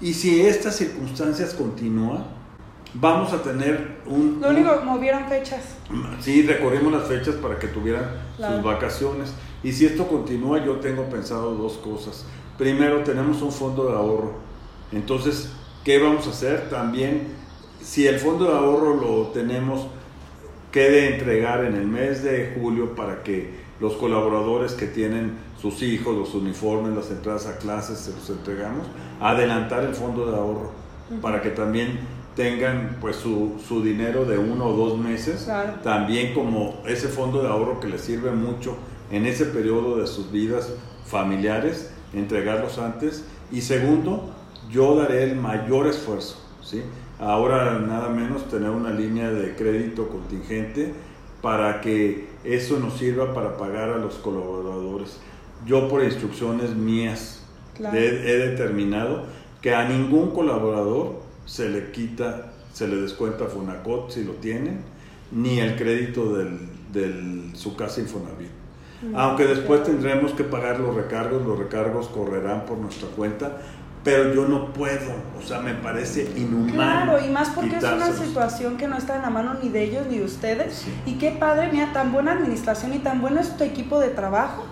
y 0.00 0.12
si 0.14 0.40
estas 0.40 0.76
circunstancias 0.76 1.54
continúan, 1.54 2.24
vamos 2.94 3.32
a 3.32 3.42
tener 3.42 3.98
un... 4.06 4.38
Lo 4.40 4.50
único, 4.50 4.80
movieron 4.84 5.26
fechas. 5.28 5.76
Sí, 6.20 6.42
recorrimos 6.42 6.92
las 6.92 7.08
fechas 7.08 7.36
para 7.36 7.58
que 7.58 7.68
tuvieran 7.68 8.04
sus 8.36 8.62
vacaciones. 8.62 9.32
Y 9.62 9.72
si 9.72 9.86
esto 9.86 10.06
continúa, 10.06 10.64
yo 10.64 10.76
tengo 10.76 11.04
pensado 11.04 11.54
dos 11.54 11.74
cosas. 11.78 12.26
Primero, 12.58 13.02
tenemos 13.02 13.42
un 13.42 13.52
fondo 13.52 13.88
de 13.88 13.96
ahorro. 13.96 14.34
Entonces, 14.92 15.50
¿qué 15.84 15.98
vamos 15.98 16.26
a 16.26 16.30
hacer? 16.30 16.68
También, 16.68 17.28
si 17.82 18.06
el 18.06 18.18
fondo 18.18 18.44
de 18.46 18.56
ahorro 18.56 18.96
lo 18.96 19.28
tenemos, 19.28 19.86
quede 20.70 21.14
entregar 21.14 21.64
en 21.64 21.74
el 21.74 21.86
mes 21.86 22.22
de 22.22 22.54
julio 22.58 22.94
para 22.94 23.22
que 23.22 23.66
los 23.80 23.94
colaboradores 23.94 24.72
que 24.72 24.86
tienen 24.86 25.45
sus 25.60 25.82
hijos, 25.82 26.16
los 26.16 26.34
uniformes, 26.34 26.94
las 26.94 27.10
entradas 27.10 27.46
a 27.46 27.58
clases, 27.58 27.98
se 27.98 28.12
los 28.12 28.28
entregamos, 28.30 28.86
adelantar 29.20 29.84
el 29.84 29.94
fondo 29.94 30.30
de 30.30 30.36
ahorro 30.36 30.70
para 31.22 31.40
que 31.40 31.50
también 31.50 31.98
tengan 32.34 32.98
pues 33.00 33.16
su, 33.16 33.54
su, 33.66 33.82
dinero 33.82 34.24
de 34.24 34.36
uno 34.36 34.66
o 34.66 34.76
dos 34.76 34.98
meses, 34.98 35.48
también 35.82 36.34
como 36.34 36.82
ese 36.86 37.08
fondo 37.08 37.42
de 37.42 37.48
ahorro 37.48 37.80
que 37.80 37.88
les 37.88 38.02
sirve 38.02 38.30
mucho 38.32 38.76
en 39.10 39.24
ese 39.24 39.46
periodo 39.46 39.96
de 39.96 40.06
sus 40.06 40.30
vidas 40.30 40.72
familiares, 41.06 41.92
entregarlos 42.12 42.78
antes. 42.78 43.24
Y 43.50 43.62
segundo, 43.62 44.30
yo 44.70 44.96
daré 44.96 45.24
el 45.24 45.36
mayor 45.36 45.86
esfuerzo, 45.86 46.36
¿sí? 46.62 46.82
Ahora 47.18 47.78
nada 47.78 48.10
menos 48.10 48.48
tener 48.48 48.70
una 48.70 48.90
línea 48.90 49.30
de 49.30 49.54
crédito 49.56 50.08
contingente 50.08 50.92
para 51.40 51.80
que 51.80 52.28
eso 52.44 52.78
nos 52.78 52.98
sirva 52.98 53.32
para 53.32 53.56
pagar 53.56 53.90
a 53.90 53.98
los 53.98 54.14
colaboradores. 54.16 55.18
Yo 55.64 55.88
por 55.88 56.04
instrucciones 56.04 56.74
mías 56.74 57.42
he, 57.78 58.38
determinado 58.50 59.24
que 59.60 59.74
a 59.74 59.88
ningún 59.88 60.30
colaborador 60.30 61.22
se 61.44 61.68
le 61.68 61.90
quita, 61.90 62.52
se 62.72 62.86
le 62.88 62.96
descuenta 62.96 63.46
Fonacot 63.46 64.10
si 64.10 64.24
lo 64.24 64.32
tienen, 64.32 64.80
ni 65.32 65.58
el 65.58 65.76
crédito 65.76 66.34
de 66.34 67.50
su 67.54 67.74
casa 67.76 68.00
Infonavit. 68.00 68.50
Aunque 69.14 69.46
después 69.46 69.82
tendremos 69.84 70.32
que 70.32 70.44
pagar 70.44 70.80
los 70.80 70.94
recargos, 70.94 71.44
los 71.46 71.58
recargos 71.58 72.08
correrán 72.08 72.64
por 72.64 72.78
nuestra 72.78 73.08
cuenta, 73.08 73.58
pero 74.02 74.32
yo 74.32 74.46
no 74.46 74.72
puedo, 74.72 75.12
o 75.38 75.42
sea, 75.42 75.60
me 75.60 75.74
parece 75.74 76.30
inhumano. 76.36 76.72
Claro, 76.72 77.24
y 77.24 77.28
más 77.28 77.50
porque 77.50 77.76
es 77.76 77.82
una 77.82 78.12
situación 78.12 78.76
que 78.76 78.86
no 78.86 78.96
está 78.96 79.16
en 79.16 79.22
la 79.22 79.30
mano 79.30 79.54
ni 79.62 79.68
de 79.68 79.82
ellos 79.82 80.06
ni 80.08 80.18
de 80.18 80.24
ustedes. 80.24 80.86
Y 81.04 81.14
qué 81.14 81.32
padre, 81.32 81.70
mira, 81.72 81.92
tan 81.92 82.12
buena 82.12 82.32
administración 82.32 82.94
y 82.94 83.00
tan 83.00 83.20
bueno 83.20 83.40
es 83.40 83.56
tu 83.56 83.64
equipo 83.64 83.98
de 83.98 84.08
trabajo 84.08 84.64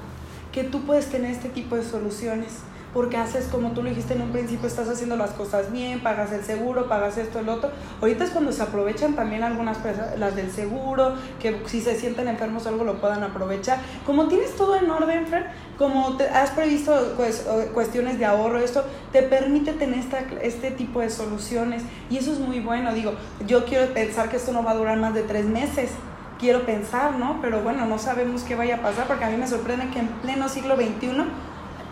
que 0.55 0.62
tú 0.62 0.83
puedes 0.83 1.07
tener 1.07 1.33
este 1.33 1.49
tipo 1.49 1.75
de 1.75 1.83
soluciones 1.83 2.61
porque 2.95 3.17
haces 3.17 3.47
como 3.47 3.73
tú 3.73 3.83
lo 3.83 3.88
dijiste 3.88 4.14
en 4.14 4.23
un 4.23 4.31
principio, 4.31 4.69
estás 4.69 4.88
haciendo 4.88 5.17
las 5.17 5.31
cosas 5.33 5.73
bien, 5.73 5.99
pagas 5.99 6.31
el 6.31 6.45
seguro, 6.45 6.88
pagas 6.88 7.19
esto, 7.19 7.40
el 7.40 7.49
otro. 7.49 7.73
Ahorita 8.01 8.23
es 8.23 8.31
cuando 8.31 8.53
se 8.53 8.62
aprovechan 8.62 9.14
también 9.17 9.43
algunas 9.43 9.79
personas, 9.79 10.17
las 10.17 10.37
del 10.37 10.53
seguro, 10.53 11.14
que 11.40 11.61
si 11.67 11.81
se 11.81 11.99
sienten 11.99 12.29
enfermos 12.29 12.69
algo 12.69 12.85
lo 12.85 13.01
puedan 13.01 13.25
aprovechar. 13.25 13.81
Como 14.07 14.29
tienes 14.29 14.55
todo 14.55 14.77
en 14.77 14.88
orden, 14.88 15.27
Fred, 15.27 15.43
como 15.77 16.17
te 16.17 16.29
has 16.29 16.51
previsto 16.51 17.14
pues, 17.17 17.45
cuestiones 17.75 18.21
de 18.21 18.27
ahorro, 18.27 18.61
esto 18.61 18.85
te 19.11 19.25
permite 19.25 19.73
tener 19.73 19.99
esta, 19.99 20.21
este 20.40 20.71
tipo 20.71 21.01
de 21.01 21.11
soluciones 21.11 21.83
y 22.11 22.19
eso 22.19 22.33
es 22.33 22.38
muy 22.38 22.61
bueno. 22.61 22.95
Digo, 22.95 23.14
yo 23.45 23.64
quiero 23.64 23.93
pensar 23.93 24.29
que 24.29 24.37
esto 24.37 24.53
no 24.53 24.62
va 24.62 24.71
a 24.71 24.77
durar 24.77 24.99
más 24.99 25.14
de 25.14 25.23
tres 25.23 25.47
meses 25.47 25.90
quiero 26.38 26.66
pensar, 26.66 27.16
¿no? 27.16 27.38
Pero 27.40 27.61
bueno, 27.62 27.87
no 27.87 27.99
sabemos 27.99 28.42
qué 28.42 28.55
vaya 28.55 28.77
a 28.77 28.83
pasar 28.83 29.07
porque 29.07 29.25
a 29.25 29.31
mí 29.31 29.37
me 29.37 29.47
sorprende 29.47 29.88
que 29.90 30.01
en 30.01 30.09
pleno 30.09 30.49
siglo 30.49 30.77
XXI 30.77 31.25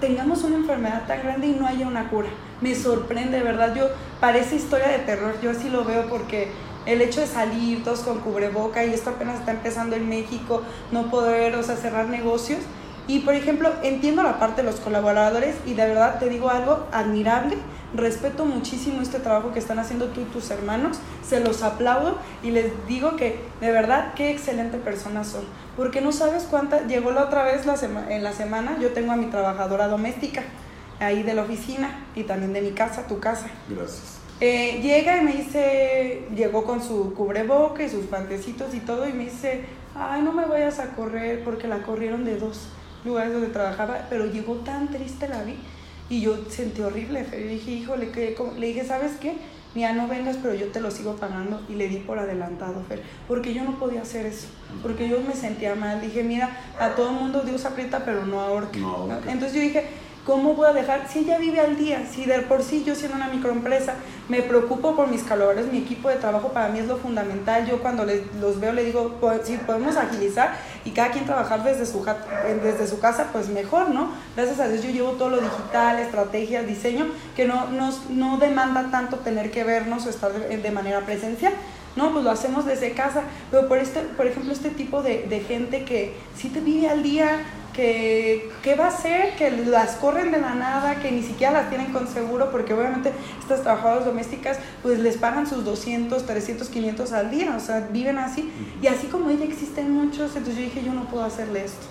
tengamos 0.00 0.42
una 0.42 0.56
enfermedad 0.56 1.06
tan 1.06 1.22
grande 1.22 1.46
y 1.48 1.52
no 1.52 1.66
haya 1.66 1.86
una 1.86 2.08
cura. 2.08 2.28
Me 2.60 2.74
sorprende, 2.74 3.40
¿verdad? 3.40 3.74
Yo, 3.74 3.88
parece 4.20 4.56
historia 4.56 4.88
de 4.88 4.98
terror, 4.98 5.34
yo 5.42 5.50
así 5.50 5.68
lo 5.68 5.84
veo 5.84 6.06
porque 6.08 6.50
el 6.86 7.00
hecho 7.00 7.20
de 7.20 7.26
salir 7.26 7.84
todos 7.84 8.00
con 8.00 8.20
cubreboca 8.20 8.84
y 8.84 8.92
esto 8.92 9.10
apenas 9.10 9.38
está 9.38 9.52
empezando 9.52 9.94
en 9.94 10.08
México, 10.08 10.62
no 10.90 11.10
poder, 11.10 11.54
o 11.54 11.62
sea, 11.62 11.76
cerrar 11.76 12.08
negocios. 12.08 12.60
Y 13.08 13.20
por 13.20 13.34
ejemplo, 13.34 13.70
entiendo 13.82 14.22
la 14.22 14.38
parte 14.38 14.62
de 14.62 14.70
los 14.70 14.80
colaboradores 14.80 15.56
y 15.66 15.74
de 15.74 15.86
verdad 15.86 16.18
te 16.18 16.28
digo 16.28 16.50
algo 16.50 16.86
admirable 16.92 17.56
respeto 17.94 18.44
muchísimo 18.44 19.02
este 19.02 19.18
trabajo 19.18 19.52
que 19.52 19.58
están 19.58 19.78
haciendo 19.78 20.06
tú 20.08 20.22
y 20.22 20.24
tus 20.24 20.50
hermanos, 20.50 20.98
se 21.26 21.40
los 21.40 21.62
aplaudo 21.62 22.18
y 22.42 22.50
les 22.50 22.72
digo 22.86 23.16
que 23.16 23.40
de 23.60 23.70
verdad 23.70 24.14
qué 24.14 24.30
excelente 24.30 24.78
personas 24.78 25.28
son, 25.28 25.44
porque 25.76 26.00
no 26.00 26.12
sabes 26.12 26.44
cuánta, 26.44 26.86
llegó 26.86 27.10
la 27.10 27.24
otra 27.24 27.44
vez 27.44 27.66
la 27.66 27.76
en 28.08 28.24
la 28.24 28.32
semana, 28.32 28.76
yo 28.80 28.92
tengo 28.92 29.12
a 29.12 29.16
mi 29.16 29.26
trabajadora 29.26 29.88
doméstica 29.88 30.42
ahí 31.00 31.22
de 31.22 31.34
la 31.34 31.42
oficina 31.42 32.06
y 32.14 32.24
también 32.24 32.52
de 32.52 32.62
mi 32.62 32.72
casa, 32.72 33.06
tu 33.06 33.18
casa. 33.18 33.48
Gracias. 33.68 34.18
Eh, 34.40 34.80
llega 34.82 35.18
y 35.18 35.20
me 35.24 35.32
dice, 35.32 36.26
llegó 36.34 36.64
con 36.64 36.82
su 36.82 37.14
cubreboca 37.14 37.82
y 37.84 37.88
sus 37.88 38.06
pantecitos 38.06 38.74
y 38.74 38.80
todo 38.80 39.08
y 39.08 39.12
me 39.12 39.24
dice, 39.24 39.64
ay, 39.94 40.22
no 40.22 40.32
me 40.32 40.46
vayas 40.46 40.80
a 40.80 40.90
correr 40.94 41.44
porque 41.44 41.68
la 41.68 41.82
corrieron 41.82 42.24
de 42.24 42.38
dos 42.38 42.68
lugares 43.04 43.32
donde 43.32 43.48
trabajaba, 43.48 44.06
pero 44.08 44.26
llegó 44.26 44.56
tan 44.56 44.88
triste 44.88 45.28
la 45.28 45.42
vi 45.42 45.56
y 46.08 46.20
yo 46.20 46.36
sentí 46.48 46.82
horrible, 46.82 47.26
le 47.30 47.48
dije, 47.48 47.70
híjole, 47.70 48.10
que 48.10 48.36
le 48.58 48.66
dije, 48.66 48.84
¿sabes 48.84 49.12
qué? 49.20 49.34
Mira, 49.74 49.94
no 49.94 50.06
vengas, 50.06 50.36
pero 50.42 50.54
yo 50.54 50.66
te 50.66 50.80
lo 50.80 50.90
sigo 50.90 51.16
pagando. 51.16 51.62
Y 51.70 51.74
le 51.76 51.88
di 51.88 51.96
por 51.96 52.18
adelantado, 52.18 52.82
Fer, 52.86 53.02
porque 53.26 53.54
yo 53.54 53.64
no 53.64 53.78
podía 53.78 54.02
hacer 54.02 54.26
eso, 54.26 54.48
porque 54.82 55.08
yo 55.08 55.20
me 55.20 55.34
sentía 55.34 55.74
mal. 55.74 56.02
Dije, 56.02 56.22
mira, 56.22 56.50
a 56.78 56.90
todo 56.90 57.08
el 57.08 57.16
mundo 57.16 57.40
Dios 57.40 57.64
aprieta, 57.64 58.04
pero 58.04 58.26
no 58.26 58.40
ahorca. 58.42 58.78
No, 58.78 59.08
Entonces 59.26 59.54
yo 59.54 59.60
dije, 59.62 59.86
¿Cómo 60.24 60.54
voy 60.54 60.68
a 60.68 60.72
dejar? 60.72 61.08
Si 61.08 61.20
ella 61.20 61.36
vive 61.36 61.58
al 61.58 61.76
día, 61.76 62.06
si 62.08 62.24
de 62.26 62.38
por 62.42 62.62
sí 62.62 62.84
yo 62.86 62.94
siendo 62.94 63.16
una 63.16 63.26
microempresa 63.26 63.94
me 64.28 64.40
preocupo 64.40 64.94
por 64.94 65.08
mis 65.08 65.24
calores, 65.24 65.66
mi 65.66 65.78
equipo 65.78 66.08
de 66.08 66.14
trabajo 66.14 66.50
para 66.52 66.68
mí 66.68 66.78
es 66.78 66.86
lo 66.86 66.96
fundamental. 66.96 67.66
Yo 67.66 67.82
cuando 67.82 68.04
les, 68.04 68.32
los 68.40 68.60
veo 68.60 68.72
le 68.72 68.84
digo, 68.84 69.18
si 69.42 69.56
podemos 69.56 69.96
agilizar 69.96 70.54
y 70.84 70.90
cada 70.90 71.10
quien 71.10 71.24
trabajar 71.24 71.62
desde 71.62 71.86
su, 71.86 72.04
desde 72.62 72.86
su 72.86 72.98
casa, 72.98 73.28
pues 73.32 73.48
mejor, 73.48 73.90
¿no? 73.90 74.10
Gracias 74.36 74.60
a 74.60 74.68
Dios 74.68 74.82
yo 74.82 74.90
llevo 74.90 75.12
todo 75.12 75.30
lo 75.30 75.40
digital, 75.40 75.98
estrategias, 75.98 76.66
diseño, 76.66 77.06
que 77.36 77.44
no, 77.44 77.68
nos, 77.68 78.10
no 78.10 78.38
demanda 78.38 78.90
tanto 78.90 79.18
tener 79.18 79.50
que 79.50 79.64
vernos 79.64 80.06
o 80.06 80.10
estar 80.10 80.32
de, 80.32 80.70
manera 80.70 81.00
presencial. 81.00 81.52
No, 81.94 82.12
pues 82.12 82.24
lo 82.24 82.30
hacemos 82.30 82.64
desde 82.64 82.92
casa. 82.92 83.22
Pero 83.50 83.68
por, 83.68 83.78
este, 83.78 84.00
por 84.00 84.26
ejemplo, 84.26 84.52
este 84.52 84.70
tipo 84.70 85.02
de, 85.02 85.26
de 85.28 85.40
gente 85.40 85.84
que 85.84 86.14
sí 86.34 86.48
te 86.48 86.60
vive 86.60 86.88
al 86.88 87.02
día, 87.02 87.42
que 87.72 88.50
qué 88.62 88.74
va 88.74 88.88
a 88.88 88.90
ser, 88.90 89.34
que 89.36 89.50
las 89.50 89.92
corren 89.96 90.30
de 90.30 90.40
la 90.40 90.54
nada, 90.54 90.96
que 90.96 91.10
ni 91.10 91.22
siquiera 91.22 91.52
las 91.52 91.68
tienen 91.68 91.92
con 91.92 92.06
seguro, 92.06 92.50
porque 92.50 92.74
obviamente 92.74 93.12
estas 93.40 93.62
trabajadoras 93.62 94.04
domésticas 94.04 94.58
pues 94.82 94.98
les 94.98 95.16
pagan 95.16 95.46
sus 95.46 95.64
200, 95.64 96.24
300, 96.26 96.68
500 96.68 97.12
al 97.12 97.30
día, 97.30 97.54
o 97.56 97.60
sea, 97.60 97.88
viven 97.90 98.18
así. 98.18 98.52
Y 98.80 98.86
así 98.86 99.06
como 99.06 99.30
ella 99.30 99.44
existen 99.44 99.90
muchos, 99.90 100.36
entonces 100.36 100.56
yo 100.56 100.62
dije, 100.62 100.84
yo 100.84 100.92
no 100.92 101.04
puedo 101.04 101.24
hacerle 101.24 101.64
esto. 101.64 101.86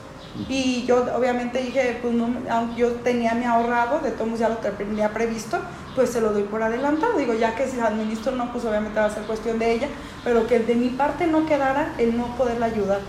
Y 0.47 0.85
yo 0.85 1.05
obviamente 1.15 1.61
dije, 1.61 1.99
pues 2.01 2.13
no, 2.13 2.29
aunque 2.49 2.81
yo 2.81 2.91
tenía 2.93 3.33
mi 3.33 3.43
ahorrado, 3.43 3.99
de 3.99 4.11
todos 4.11 4.39
ya 4.39 4.47
lo 4.47 4.57
tenía 4.57 5.09
previsto, 5.09 5.59
pues 5.95 6.09
se 6.09 6.21
lo 6.21 6.31
doy 6.31 6.43
por 6.43 6.63
adelantado. 6.63 7.17
Digo, 7.17 7.33
ya 7.33 7.55
que 7.55 7.67
si 7.67 7.79
administro 7.79 8.33
no, 8.33 8.51
pues 8.51 8.65
obviamente 8.65 8.99
va 8.99 9.05
a 9.05 9.13
ser 9.13 9.23
cuestión 9.23 9.59
de 9.59 9.71
ella, 9.71 9.87
pero 10.23 10.47
que 10.47 10.59
de 10.59 10.75
mi 10.75 10.89
parte 10.89 11.27
no 11.27 11.45
quedara 11.45 11.93
el 11.97 12.17
no 12.17 12.35
poderla 12.37 12.67
ayudar. 12.67 12.99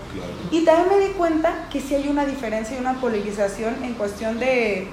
Y 0.50 0.64
también 0.64 0.88
me 0.88 1.06
di 1.06 1.12
cuenta 1.12 1.68
que 1.70 1.80
sí 1.80 1.94
hay 1.94 2.08
una 2.08 2.24
diferencia 2.24 2.76
y 2.76 2.80
una 2.80 3.00
politización 3.00 3.82
en 3.82 3.94
cuestión 3.94 4.38
de, 4.38 4.88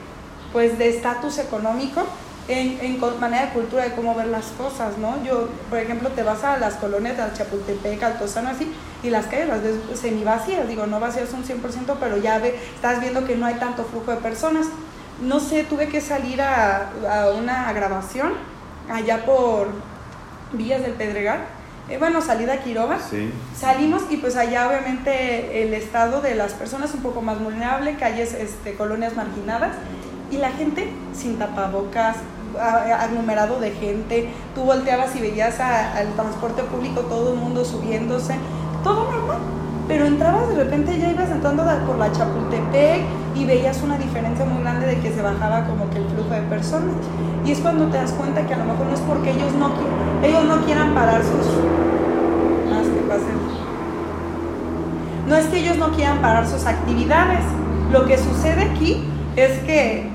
pues, 0.54 0.78
de 0.78 0.90
estatus 0.90 1.38
económico 1.40 2.06
en, 2.50 2.80
en, 2.82 3.00
manera 3.20 3.46
de 3.46 3.52
cultura 3.54 3.84
de 3.84 3.92
cómo 3.94 4.16
ver 4.16 4.28
las 4.28 4.48
cosas, 4.48 4.98
¿no? 4.98 5.24
Yo, 5.24 5.50
por 5.70 5.78
ejemplo, 5.78 6.10
te 6.10 6.24
vas 6.24 6.44
a 6.44 6.58
las 6.58 6.76
colonias 6.76 7.16
de 7.16 7.38
Chapultepec, 7.38 8.02
Altozano, 8.02 8.50
así, 8.50 8.72
y 9.04 9.12
las 9.12 9.28
calles 9.28 9.48
las 9.48 9.62
ves 9.62 9.76
semi 9.94 10.24
vacías, 10.24 10.68
digo, 10.68 10.88
no 10.88 11.00
vacías 11.00 11.32
un 11.34 11.44
100%, 11.44 11.98
pero 12.00 12.18
ya 12.18 12.40
ve, 12.40 12.60
estás 12.74 13.00
viendo 13.02 13.24
que 13.26 13.36
no 13.36 13.46
hay 13.46 13.56
tanto 13.56 13.84
flujo 13.84 14.12
de 14.12 14.18
personas. 14.18 14.66
No 15.22 15.40
sé, 15.40 15.64
tuve 15.64 15.90
que 15.90 16.02
salir 16.02 16.42
a, 16.42 16.92
a 17.10 17.32
una 17.32 17.72
grabación 17.74 18.34
allá 18.92 19.26
por 19.26 19.68
Villas 20.54 20.82
del 20.82 20.94
Pedregal, 20.94 21.40
eh, 21.90 21.98
bueno, 21.98 22.22
salida 22.22 22.54
a 22.54 22.58
Quiroga. 22.58 23.00
Sí. 23.00 23.32
Salimos 23.58 24.04
y 24.10 24.18
pues 24.18 24.36
allá 24.36 24.68
obviamente 24.68 25.64
el 25.64 25.74
estado 25.74 26.22
de 26.22 26.36
las 26.36 26.54
personas 26.54 26.94
un 26.94 27.02
poco 27.02 27.22
más 27.22 27.40
vulnerable, 27.44 27.96
calles, 27.96 28.34
este, 28.34 28.76
colonias 28.76 29.16
marginadas, 29.16 29.72
y 30.32 30.38
la 30.38 30.52
gente 30.52 30.94
sin 31.14 31.40
tapabocas, 31.40 32.18
aglomerado 32.60 33.60
de 33.60 33.72
gente, 33.72 34.30
tú 34.56 34.64
volteabas 34.64 35.16
y 35.16 35.22
veías 35.22 35.60
al 35.60 36.14
transporte 36.14 36.64
público, 36.64 37.02
todo 37.02 37.34
el 37.34 37.40
mundo 37.40 37.66
subiéndose, 37.66 38.36
todo 38.84 39.12
normal. 39.12 39.40
Pero 39.90 40.06
entrabas 40.06 40.50
de 40.50 40.56
repente, 40.56 41.00
ya 41.00 41.10
ibas 41.10 41.32
entrando 41.32 41.64
por 41.88 41.98
la 41.98 42.12
Chapultepec 42.12 43.02
y 43.36 43.46
veías 43.46 43.82
una 43.82 43.98
diferencia 43.98 44.46
muy 44.46 44.62
grande 44.62 44.86
de 44.86 45.00
que 45.00 45.12
se 45.12 45.20
bajaba 45.20 45.66
como 45.66 45.90
que 45.90 45.98
el 45.98 46.06
flujo 46.06 46.30
de 46.30 46.42
personas. 46.44 46.94
Y 47.44 47.52
es 47.52 47.60
cuando 47.60 47.88
te 47.88 47.98
das 47.98 48.12
cuenta 48.12 48.46
que 48.46 48.54
a 48.54 48.58
lo 48.58 48.66
mejor 48.66 48.86
no 48.86 48.94
es 48.94 49.00
porque 49.00 49.32
ellos 49.32 49.52
no, 49.54 49.72
ellos 50.22 50.44
no 50.46 50.64
quieran 50.64 50.94
parar 50.94 51.24
sus... 51.24 51.48
Más 52.70 52.86
que 52.86 53.02
pasen. 53.08 53.40
No 55.28 55.36
es 55.36 55.48
que 55.48 55.58
ellos 55.58 55.78
no 55.78 55.92
quieran 55.92 56.20
parar 56.20 56.48
sus 56.48 56.68
actividades. 56.68 57.44
Lo 57.92 58.06
que 58.06 58.20
sucede 58.20 58.70
aquí 58.70 59.04
es 59.36 59.58
que 59.64 60.08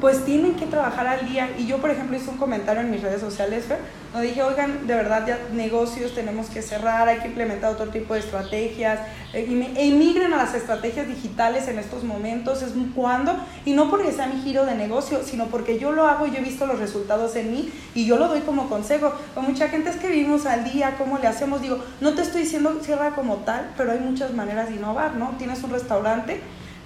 pues 0.00 0.24
tienen 0.24 0.54
que 0.54 0.66
trabajar 0.66 1.06
al 1.06 1.28
día. 1.28 1.50
Y 1.56 1.66
yo, 1.66 1.78
por 1.78 1.90
ejemplo, 1.90 2.16
hice 2.16 2.30
un 2.30 2.36
comentario 2.36 2.82
en 2.82 2.90
mis 2.90 3.00
redes 3.00 3.20
sociales, 3.20 3.64
donde 4.12 4.28
dije, 4.28 4.42
oigan, 4.42 4.86
de 4.86 4.94
verdad 4.94 5.26
ya 5.26 5.38
negocios 5.52 6.14
tenemos 6.14 6.48
que 6.48 6.62
cerrar, 6.62 7.08
hay 7.08 7.18
que 7.18 7.28
implementar 7.28 7.72
otro 7.72 7.88
tipo 7.88 8.14
de 8.14 8.20
estrategias, 8.20 9.00
eh, 9.32 9.74
emigren 9.76 10.32
a 10.32 10.36
las 10.38 10.54
estrategias 10.54 11.06
digitales 11.06 11.68
en 11.68 11.78
estos 11.78 12.04
momentos, 12.04 12.62
es 12.62 12.72
cuando, 12.94 13.36
y 13.64 13.72
no 13.72 13.90
porque 13.90 14.12
sea 14.12 14.26
mi 14.26 14.40
giro 14.40 14.64
de 14.64 14.74
negocio, 14.74 15.20
sino 15.24 15.46
porque 15.46 15.78
yo 15.78 15.92
lo 15.92 16.06
hago 16.06 16.26
y 16.26 16.30
yo 16.30 16.38
he 16.38 16.42
visto 16.42 16.66
los 16.66 16.78
resultados 16.78 17.36
en 17.36 17.52
mí 17.52 17.70
y 17.94 18.06
yo 18.06 18.16
lo 18.16 18.28
doy 18.28 18.40
como 18.40 18.68
consejo. 18.68 19.12
Con 19.34 19.44
mucha 19.44 19.68
gente 19.68 19.90
es 19.90 19.96
que 19.96 20.08
vivimos 20.08 20.46
al 20.46 20.64
día, 20.64 20.94
¿cómo 20.96 21.18
le 21.18 21.26
hacemos? 21.26 21.60
Digo, 21.60 21.78
no 22.00 22.14
te 22.14 22.22
estoy 22.22 22.42
diciendo 22.42 22.78
cierra 22.82 23.10
como 23.10 23.36
tal, 23.36 23.72
pero 23.76 23.92
hay 23.92 23.98
muchas 23.98 24.32
maneras 24.32 24.68
de 24.68 24.76
innovar, 24.76 25.14
¿no? 25.16 25.34
Tienes 25.38 25.62
un 25.62 25.70
restaurante 25.70 26.40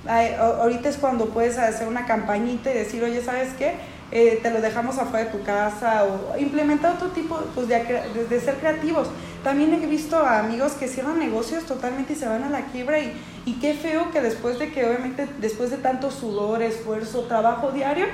ahorita 0.09 0.89
es 0.89 0.97
cuando 0.97 1.27
puedes 1.27 1.59
hacer 1.59 1.87
una 1.87 2.07
campañita 2.07 2.71
y 2.71 2.75
decir, 2.75 3.03
oye, 3.05 3.23
¿sabes 3.23 3.55
qué? 3.55 3.75
Eh, 4.13 4.41
te 4.43 4.51
lo 4.51 4.61
dejamos 4.61 4.99
afuera 4.99 5.25
de 5.25 5.33
tu 5.33 5.43
casa 5.43 6.05
o 6.05 6.39
implementar 6.39 6.97
otro 6.97 7.09
tipo 7.09 7.37
pues, 7.55 7.67
de, 7.67 8.03
de, 8.29 8.41
ser 8.41 8.57
creativos. 8.57 9.09
También 9.43 9.73
he 9.73 9.87
visto 9.87 10.19
a 10.19 10.41
amigos 10.41 10.73
que 10.73 10.87
cierran 10.87 11.19
negocios 11.19 11.65
totalmente 11.65 12.13
y 12.13 12.17
se 12.17 12.29
van 12.29 12.45
a 12.45 12.51
la 12.51 12.67
quiebra 12.67 12.99
y, 12.99 13.13
y 13.47 13.55
qué 13.55 13.75
feo 13.75 14.11
que 14.11 14.21
después 14.21 14.59
de 14.59 14.71
que 14.71 14.85
obviamente 14.85 15.27
después 15.41 15.71
de 15.71 15.79
tanto 15.79 16.11
sudor, 16.11 16.63
esfuerzo, 16.63 17.23
trabajo 17.23 17.73
diario, 17.73 18.07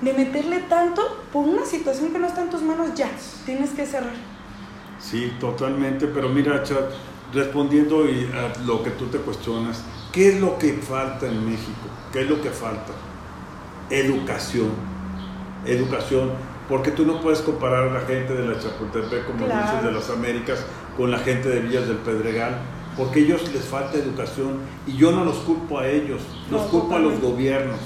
de 0.00 0.12
meterle 0.14 0.60
tanto 0.60 1.02
por 1.32 1.46
una 1.46 1.66
situación 1.66 2.12
que 2.12 2.18
no 2.18 2.26
está 2.26 2.42
en 2.42 2.50
tus 2.50 2.62
manos, 2.62 2.94
ya, 2.94 3.10
tienes 3.44 3.70
que 3.70 3.84
cerrar. 3.84 4.14
Sí, 4.98 5.32
totalmente, 5.38 6.06
pero 6.06 6.30
mira, 6.30 6.62
Chat, 6.62 6.90
respondiendo 7.32 8.04
a 8.04 8.58
lo 8.64 8.82
que 8.82 8.90
tú 8.90 9.06
te 9.06 9.18
cuestionas, 9.18 9.82
¿Qué 10.16 10.30
es 10.30 10.40
lo 10.40 10.56
que 10.56 10.72
falta 10.72 11.26
en 11.26 11.44
México? 11.44 11.90
¿Qué 12.10 12.22
es 12.22 12.30
lo 12.30 12.40
que 12.40 12.48
falta? 12.48 12.94
Educación. 13.90 14.70
Educación. 15.64 16.30
Porque 16.68 16.90
tú 16.90 17.06
no 17.06 17.20
puedes 17.20 17.40
comparar 17.40 17.88
a 17.88 17.92
la 17.92 18.00
gente 18.00 18.34
de 18.34 18.44
la 18.44 18.58
Chapultepec, 18.58 19.26
como 19.26 19.46
dices, 19.46 19.84
de 19.84 19.92
las 19.92 20.10
Américas, 20.10 20.66
con 20.96 21.10
la 21.10 21.18
gente 21.18 21.48
de 21.48 21.60
Villas 21.60 21.86
del 21.86 21.98
Pedregal, 21.98 22.58
porque 22.96 23.20
a 23.20 23.22
ellos 23.22 23.52
les 23.52 23.64
falta 23.64 23.98
educación 23.98 24.58
y 24.86 24.96
yo 24.96 25.12
no 25.12 25.24
los 25.24 25.36
culpo 25.38 25.78
a 25.78 25.86
ellos, 25.86 26.22
los 26.50 26.62
No, 26.62 26.68
culpo 26.68 26.96
a 26.96 26.98
los 26.98 27.20
gobiernos. 27.20 27.78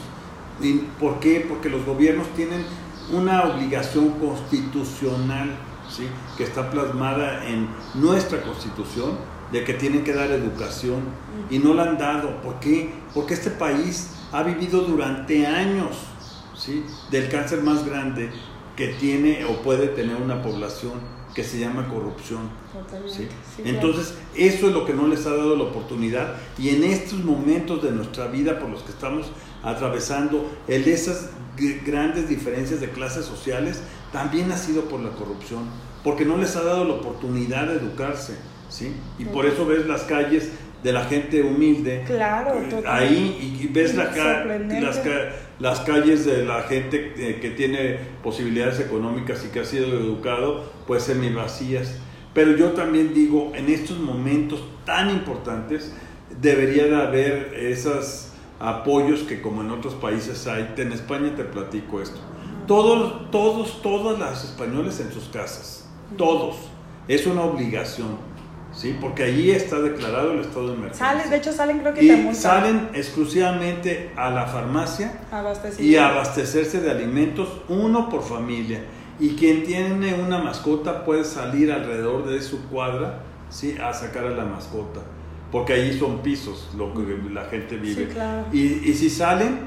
¿Y 0.62 0.74
¿Por 0.98 1.20
qué? 1.20 1.44
Porque 1.46 1.68
los 1.68 1.84
gobiernos 1.84 2.28
tienen 2.34 2.64
una 3.12 3.42
obligación 3.44 4.10
constitucional, 4.12 5.56
¿sí? 5.88 6.06
que 6.36 6.44
está 6.44 6.70
plasmada 6.70 7.46
en 7.46 7.68
nuestra 7.94 8.40
constitución, 8.42 9.18
de 9.50 9.64
que 9.64 9.74
tienen 9.74 10.04
que 10.04 10.12
dar 10.12 10.30
educación 10.30 11.00
y 11.50 11.58
no 11.58 11.74
la 11.74 11.82
han 11.84 11.98
dado. 11.98 12.40
¿Por 12.40 12.60
qué? 12.60 12.94
Porque 13.12 13.34
este 13.34 13.50
país 13.50 14.14
ha 14.32 14.44
vivido 14.44 14.82
durante 14.82 15.46
años 15.46 15.96
¿sí? 16.60 16.84
del 17.10 17.28
cáncer 17.28 17.62
más 17.62 17.84
grande 17.84 18.30
que 18.76 18.88
tiene 18.88 19.44
o 19.44 19.62
puede 19.62 19.88
tener 19.88 20.16
una 20.16 20.42
población 20.42 20.92
que 21.34 21.44
se 21.44 21.58
llama 21.58 21.88
corrupción. 21.88 22.50
Totalmente. 22.72 23.28
¿sí? 23.56 23.62
Entonces, 23.64 24.14
eso 24.36 24.68
es 24.68 24.72
lo 24.72 24.84
que 24.84 24.94
no 24.94 25.06
les 25.06 25.26
ha 25.26 25.30
dado 25.30 25.56
la 25.56 25.64
oportunidad 25.64 26.34
y 26.58 26.70
en 26.70 26.84
estos 26.84 27.24
momentos 27.24 27.82
de 27.82 27.92
nuestra 27.92 28.26
vida 28.26 28.58
por 28.58 28.68
los 28.68 28.82
que 28.82 28.90
estamos 28.90 29.30
atravesando, 29.62 30.50
el 30.68 30.84
de 30.84 30.92
esas 30.92 31.30
grandes 31.84 32.28
diferencias 32.28 32.80
de 32.80 32.90
clases 32.90 33.26
sociales 33.26 33.80
también 34.12 34.50
ha 34.50 34.56
sido 34.56 34.82
por 34.84 35.00
la 35.00 35.10
corrupción, 35.10 35.64
porque 36.02 36.24
no 36.24 36.36
les 36.36 36.56
ha 36.56 36.62
dado 36.62 36.84
la 36.84 36.94
oportunidad 36.94 37.66
de 37.66 37.74
educarse, 37.74 38.34
¿sí? 38.68 38.94
Y 39.18 39.26
por 39.26 39.46
eso 39.46 39.66
ves 39.66 39.86
las 39.86 40.02
calles 40.02 40.50
de 40.82 40.92
la 40.92 41.04
gente 41.04 41.42
humilde 41.42 42.04
Claro, 42.06 42.58
eh, 42.58 42.68
totalmente. 42.70 42.88
ahí 42.88 43.58
y, 43.60 43.66
ves 43.66 43.94
la 43.94 44.04
las, 44.04 45.00
las 45.60 45.80
calles 45.80 46.24
de 46.24 46.44
la 46.44 46.62
gente 46.62 47.12
eh, 47.16 47.38
que 47.40 47.50
tiene 47.50 47.98
posibilidades 48.22 48.80
económicas 48.80 49.44
y 49.44 49.48
que 49.48 49.60
ha 49.60 49.64
sido 49.64 49.86
educado, 49.88 50.64
pues 50.86 51.04
semi 51.04 51.28
vacías. 51.28 51.98
Pero 52.32 52.56
yo 52.56 52.70
también 52.70 53.12
digo, 53.12 53.52
en 53.54 53.68
estos 53.68 53.98
momentos 53.98 54.62
tan 54.86 55.10
importantes, 55.10 55.92
debería 56.40 56.86
de 56.86 56.96
haber 56.96 57.54
esos 57.54 58.32
apoyos 58.58 59.20
que 59.20 59.42
como 59.42 59.62
en 59.62 59.70
otros 59.70 59.94
países 59.94 60.46
hay. 60.46 60.72
En 60.76 60.92
España 60.92 61.34
te 61.36 61.44
platico 61.44 62.00
esto. 62.00 62.20
Todos, 62.66 63.30
todos, 63.30 63.82
todas 63.82 64.18
las 64.18 64.44
españoles 64.44 65.00
en 65.00 65.12
sus 65.12 65.24
casas. 65.24 65.88
Todos. 66.16 66.56
Es 67.08 67.26
una 67.26 67.42
obligación. 67.42 68.29
¿Sí? 68.72 68.96
Porque 69.00 69.24
allí 69.24 69.50
está 69.50 69.80
declarado 69.80 70.32
el 70.32 70.40
estado 70.40 70.68
de 70.68 70.74
emergencia. 70.74 71.06
Sales, 71.06 71.30
de 71.30 71.36
hecho 71.36 71.52
salen 71.52 71.80
creo 71.80 71.94
que 71.94 72.04
Y 72.04 72.34
salen 72.34 72.88
exclusivamente 72.94 74.12
a 74.16 74.30
la 74.30 74.46
farmacia 74.46 75.20
y 75.78 75.96
a 75.96 76.08
abastecerse 76.08 76.80
de 76.80 76.90
alimentos, 76.90 77.48
uno 77.68 78.08
por 78.08 78.22
familia. 78.22 78.82
Y 79.18 79.30
quien 79.30 79.64
tiene 79.64 80.14
una 80.14 80.38
mascota 80.38 81.04
puede 81.04 81.24
salir 81.24 81.72
alrededor 81.72 82.26
de 82.26 82.40
su 82.40 82.68
cuadra 82.68 83.22
¿sí? 83.50 83.76
a 83.82 83.92
sacar 83.92 84.24
a 84.24 84.30
la 84.30 84.44
mascota. 84.44 85.00
Porque 85.52 85.72
allí 85.72 85.98
son 85.98 86.20
pisos, 86.20 86.70
lo 86.76 86.94
que 86.94 87.18
la 87.32 87.44
gente 87.46 87.76
vive. 87.76 88.06
Sí, 88.06 88.12
claro. 88.12 88.46
y, 88.52 88.88
y 88.88 88.94
si 88.94 89.10
salen, 89.10 89.58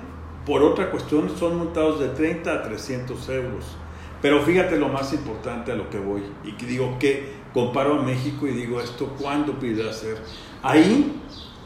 por 0.46 0.64
otra 0.64 0.90
cuestión, 0.90 1.30
son 1.38 1.58
multados 1.58 2.00
de 2.00 2.08
30 2.10 2.52
a 2.52 2.64
300 2.64 3.30
euros. 3.30 3.66
Pero 4.22 4.42
fíjate 4.42 4.78
lo 4.78 4.88
más 4.88 5.12
importante 5.12 5.74
a 5.74 5.76
lo 5.76 5.90
que 5.90 6.00
voy. 6.00 6.24
Y 6.46 6.54
que 6.54 6.66
digo 6.66 6.98
que 6.98 7.43
comparo 7.54 8.00
a 8.00 8.04
México 8.04 8.48
y 8.48 8.52
digo 8.52 8.82
esto, 8.82 9.08
¿cuándo 9.20 9.54
pido 9.60 9.90
hacer? 9.90 10.18
Ahí 10.62 11.14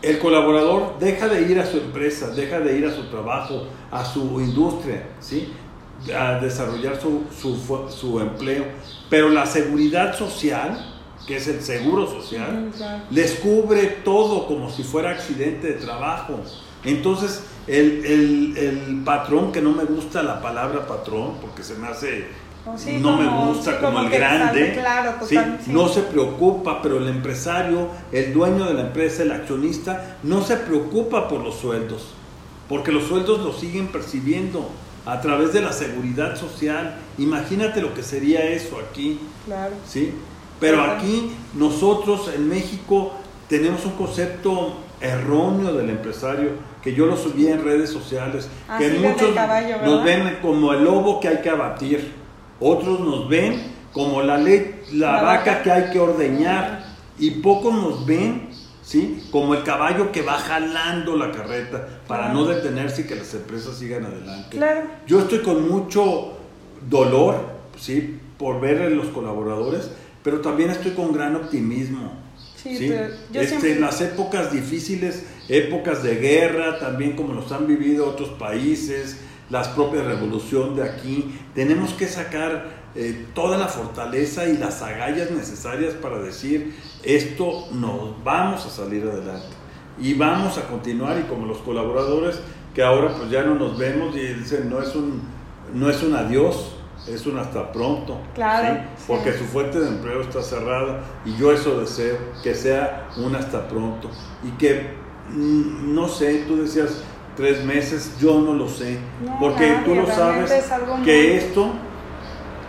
el 0.01 0.19
colaborador 0.19 0.99
deja 0.99 1.27
de 1.27 1.41
ir 1.43 1.59
a 1.59 1.65
su 1.65 1.77
empresa, 1.77 2.29
deja 2.29 2.59
de 2.59 2.77
ir 2.77 2.85
a 2.85 2.93
su 2.93 3.03
trabajo, 3.05 3.63
a 3.91 4.03
su 4.05 4.39
industria, 4.41 5.07
¿sí? 5.19 5.49
a 6.15 6.39
desarrollar 6.39 6.99
su, 7.01 7.23
su, 7.39 7.55
su 7.89 8.19
empleo. 8.19 8.65
Pero 9.09 9.29
la 9.29 9.45
seguridad 9.45 10.15
social, 10.15 10.93
que 11.25 11.37
es 11.37 11.47
el 11.47 11.61
seguro 11.61 12.05
social, 12.05 12.71
les 13.09 13.35
cubre 13.39 13.85
todo 14.05 14.45
como 14.47 14.69
si 14.69 14.83
fuera 14.83 15.11
accidente 15.11 15.67
de 15.67 15.73
trabajo. 15.73 16.39
Entonces, 16.85 17.43
el, 17.65 18.05
el- 18.05 18.57
el 18.57 19.01
patrón, 19.03 19.51
que 19.51 19.61
no 19.61 19.71
me 19.71 19.83
gusta 19.85 20.21
la 20.23 20.41
palabra 20.41 20.85
patrón, 20.87 21.33
porque 21.41 21.63
se 21.63 21.73
me 21.75 21.87
hace, 21.87 22.27
sí, 22.75 22.97
no 22.99 23.17
me 23.17 23.27
gusta 23.27 23.71
sí, 23.71 23.77
como, 23.79 23.93
como 23.97 24.07
el 24.07 24.09
grande, 24.09 24.73
claro, 24.73 25.13
¿sí? 25.25 25.35
total, 25.35 25.59
sí. 25.63 25.71
no 25.71 25.87
se 25.87 26.01
preocupa, 26.01 26.81
pero 26.81 26.97
el 26.97 27.07
empresario, 27.07 27.87
el 28.11 28.33
dueño 28.33 28.65
de 28.65 28.73
la 28.73 28.81
empresa, 28.81 29.23
el 29.23 29.31
accionista, 29.31 30.17
no 30.23 30.41
se 30.43 30.57
preocupa 30.57 31.27
por 31.27 31.41
los 31.41 31.55
sueldos, 31.55 32.13
porque 32.67 32.91
los 32.91 33.05
sueldos 33.05 33.39
los 33.39 33.59
siguen 33.59 33.87
percibiendo 33.87 34.69
a 35.05 35.21
través 35.21 35.53
de 35.53 35.61
la 35.61 35.71
seguridad 35.71 36.35
social. 36.35 36.97
Imagínate 37.17 37.81
lo 37.81 37.93
que 37.93 38.03
sería 38.03 38.43
eso 38.43 38.77
aquí. 38.77 39.19
Claro. 39.45 39.73
¿sí? 39.87 40.13
Pero 40.59 40.83
aquí 40.83 41.31
nosotros 41.53 42.29
en 42.35 42.49
México 42.49 43.13
tenemos 43.47 43.85
un 43.85 43.93
concepto 43.93 44.73
erróneo 44.99 45.73
del 45.73 45.91
empresario 45.91 46.51
que 46.81 46.93
yo 46.93 47.05
lo 47.05 47.15
subí 47.15 47.47
en 47.47 47.63
redes 47.63 47.89
sociales, 47.89 48.49
que 48.77 48.89
muchos 48.91 49.33
caballo, 49.33 49.77
nos 49.83 50.03
ven 50.03 50.39
como 50.41 50.73
el 50.73 50.83
lobo 50.83 51.19
que 51.19 51.27
hay 51.27 51.41
que 51.41 51.49
abatir, 51.49 52.13
otros 52.59 52.99
nos 52.99 53.27
ven 53.29 53.61
como 53.93 54.21
la, 54.21 54.37
la, 54.37 54.51
La 54.93 55.11
vaca 55.21 55.51
vaca. 55.51 55.63
que 55.63 55.71
hay 55.71 55.91
que 55.91 55.99
ordeñar 55.99 56.85
y 57.19 57.31
pocos 57.31 57.73
nos 57.73 58.05
ven 58.05 58.49
¿sí? 58.83 59.23
como 59.31 59.53
el 59.55 59.63
caballo 59.63 60.11
que 60.11 60.21
va 60.21 60.33
jalando 60.37 61.15
la 61.15 61.31
carreta 61.31 61.87
para 62.07 62.31
no 62.33 62.45
detenerse 62.45 63.01
y 63.01 63.05
que 63.05 63.15
las 63.15 63.33
empresas 63.33 63.77
sigan 63.77 64.05
adelante. 64.05 64.57
Claro. 64.57 64.81
Yo 65.07 65.19
estoy 65.21 65.39
con 65.39 65.67
mucho 65.69 66.33
dolor, 66.87 67.41
sí, 67.79 68.19
por 68.37 68.59
ver 68.61 68.81
a 68.83 68.89
los 68.89 69.07
colaboradores, 69.07 69.89
pero 70.23 70.41
también 70.41 70.69
estoy 70.69 70.91
con 70.91 71.11
gran 71.11 71.35
optimismo. 71.35 72.13
Sí, 72.55 72.77
¿sí? 72.77 72.87
yo 73.31 73.41
Este, 73.41 73.47
siempre- 73.47 73.71
En 73.73 73.81
las 73.81 73.99
épocas 74.01 74.51
difíciles, 74.51 75.25
épocas 75.47 76.03
de 76.03 76.15
guerra, 76.15 76.79
también 76.79 77.15
como 77.15 77.33
los 77.33 77.51
han 77.51 77.65
vivido 77.67 78.07
otros 78.09 78.29
países, 78.29 79.17
las 79.49 79.69
propias 79.69 80.05
revolución 80.05 80.75
de 80.75 80.83
aquí, 80.83 81.39
tenemos 81.55 81.93
que 81.93 82.07
sacar 82.07 82.65
eh, 82.95 83.27
toda 83.33 83.57
la 83.57 83.67
fortaleza 83.67 84.45
y 84.47 84.57
las 84.57 84.81
agallas 84.81 85.31
necesarias 85.31 85.93
para 85.93 86.19
decir 86.19 86.75
esto 87.03 87.67
nos 87.71 88.23
vamos 88.23 88.65
a 88.65 88.69
salir 88.69 89.03
adelante 89.03 89.47
y 89.99 90.13
vamos 90.15 90.57
a 90.57 90.63
continuar 90.67 91.19
y 91.19 91.23
como 91.29 91.45
los 91.45 91.59
colaboradores 91.59 92.39
que 92.73 92.83
ahora 92.83 93.13
pues 93.15 93.29
ya 93.29 93.43
no 93.43 93.55
nos 93.55 93.77
vemos 93.77 94.15
y 94.15 94.19
dicen 94.33 94.69
no 94.69 94.81
es 94.81 94.95
un 94.95 95.21
no 95.73 95.89
es 95.89 96.01
un 96.03 96.15
adiós 96.15 96.73
es 97.07 97.25
un 97.25 97.37
hasta 97.37 97.71
pronto 97.71 98.17
Claro, 98.33 98.75
¿sí? 98.75 98.79
sí. 98.97 99.03
porque 99.07 99.33
su 99.33 99.43
fuente 99.45 99.79
de 99.79 99.87
empleo 99.89 100.21
está 100.21 100.41
cerrada 100.41 101.01
y 101.25 101.35
yo 101.37 101.51
eso 101.51 101.79
deseo 101.79 102.17
que 102.43 102.55
sea 102.55 103.09
un 103.17 103.35
hasta 103.35 103.67
pronto 103.67 104.09
y 104.43 104.49
que 104.57 104.87
mm, 105.31 105.93
no 105.93 106.07
sé 106.07 106.45
tú 106.47 106.57
decías 106.57 107.03
tres 107.37 107.63
meses 107.63 108.11
yo 108.19 108.41
no 108.41 108.53
lo 108.53 108.67
sé. 108.67 108.99
No, 109.23 109.39
porque 109.39 109.69
nadie, 109.69 109.85
tú 109.85 109.95
lo 109.95 110.07
sabes 110.07 110.51
es 110.51 110.65
que 111.05 111.37
esto 111.37 111.71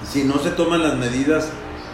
si 0.05 0.25
no 0.25 0.39
se 0.39 0.51
toman 0.51 0.83
las 0.83 0.97
medidas 0.97 1.51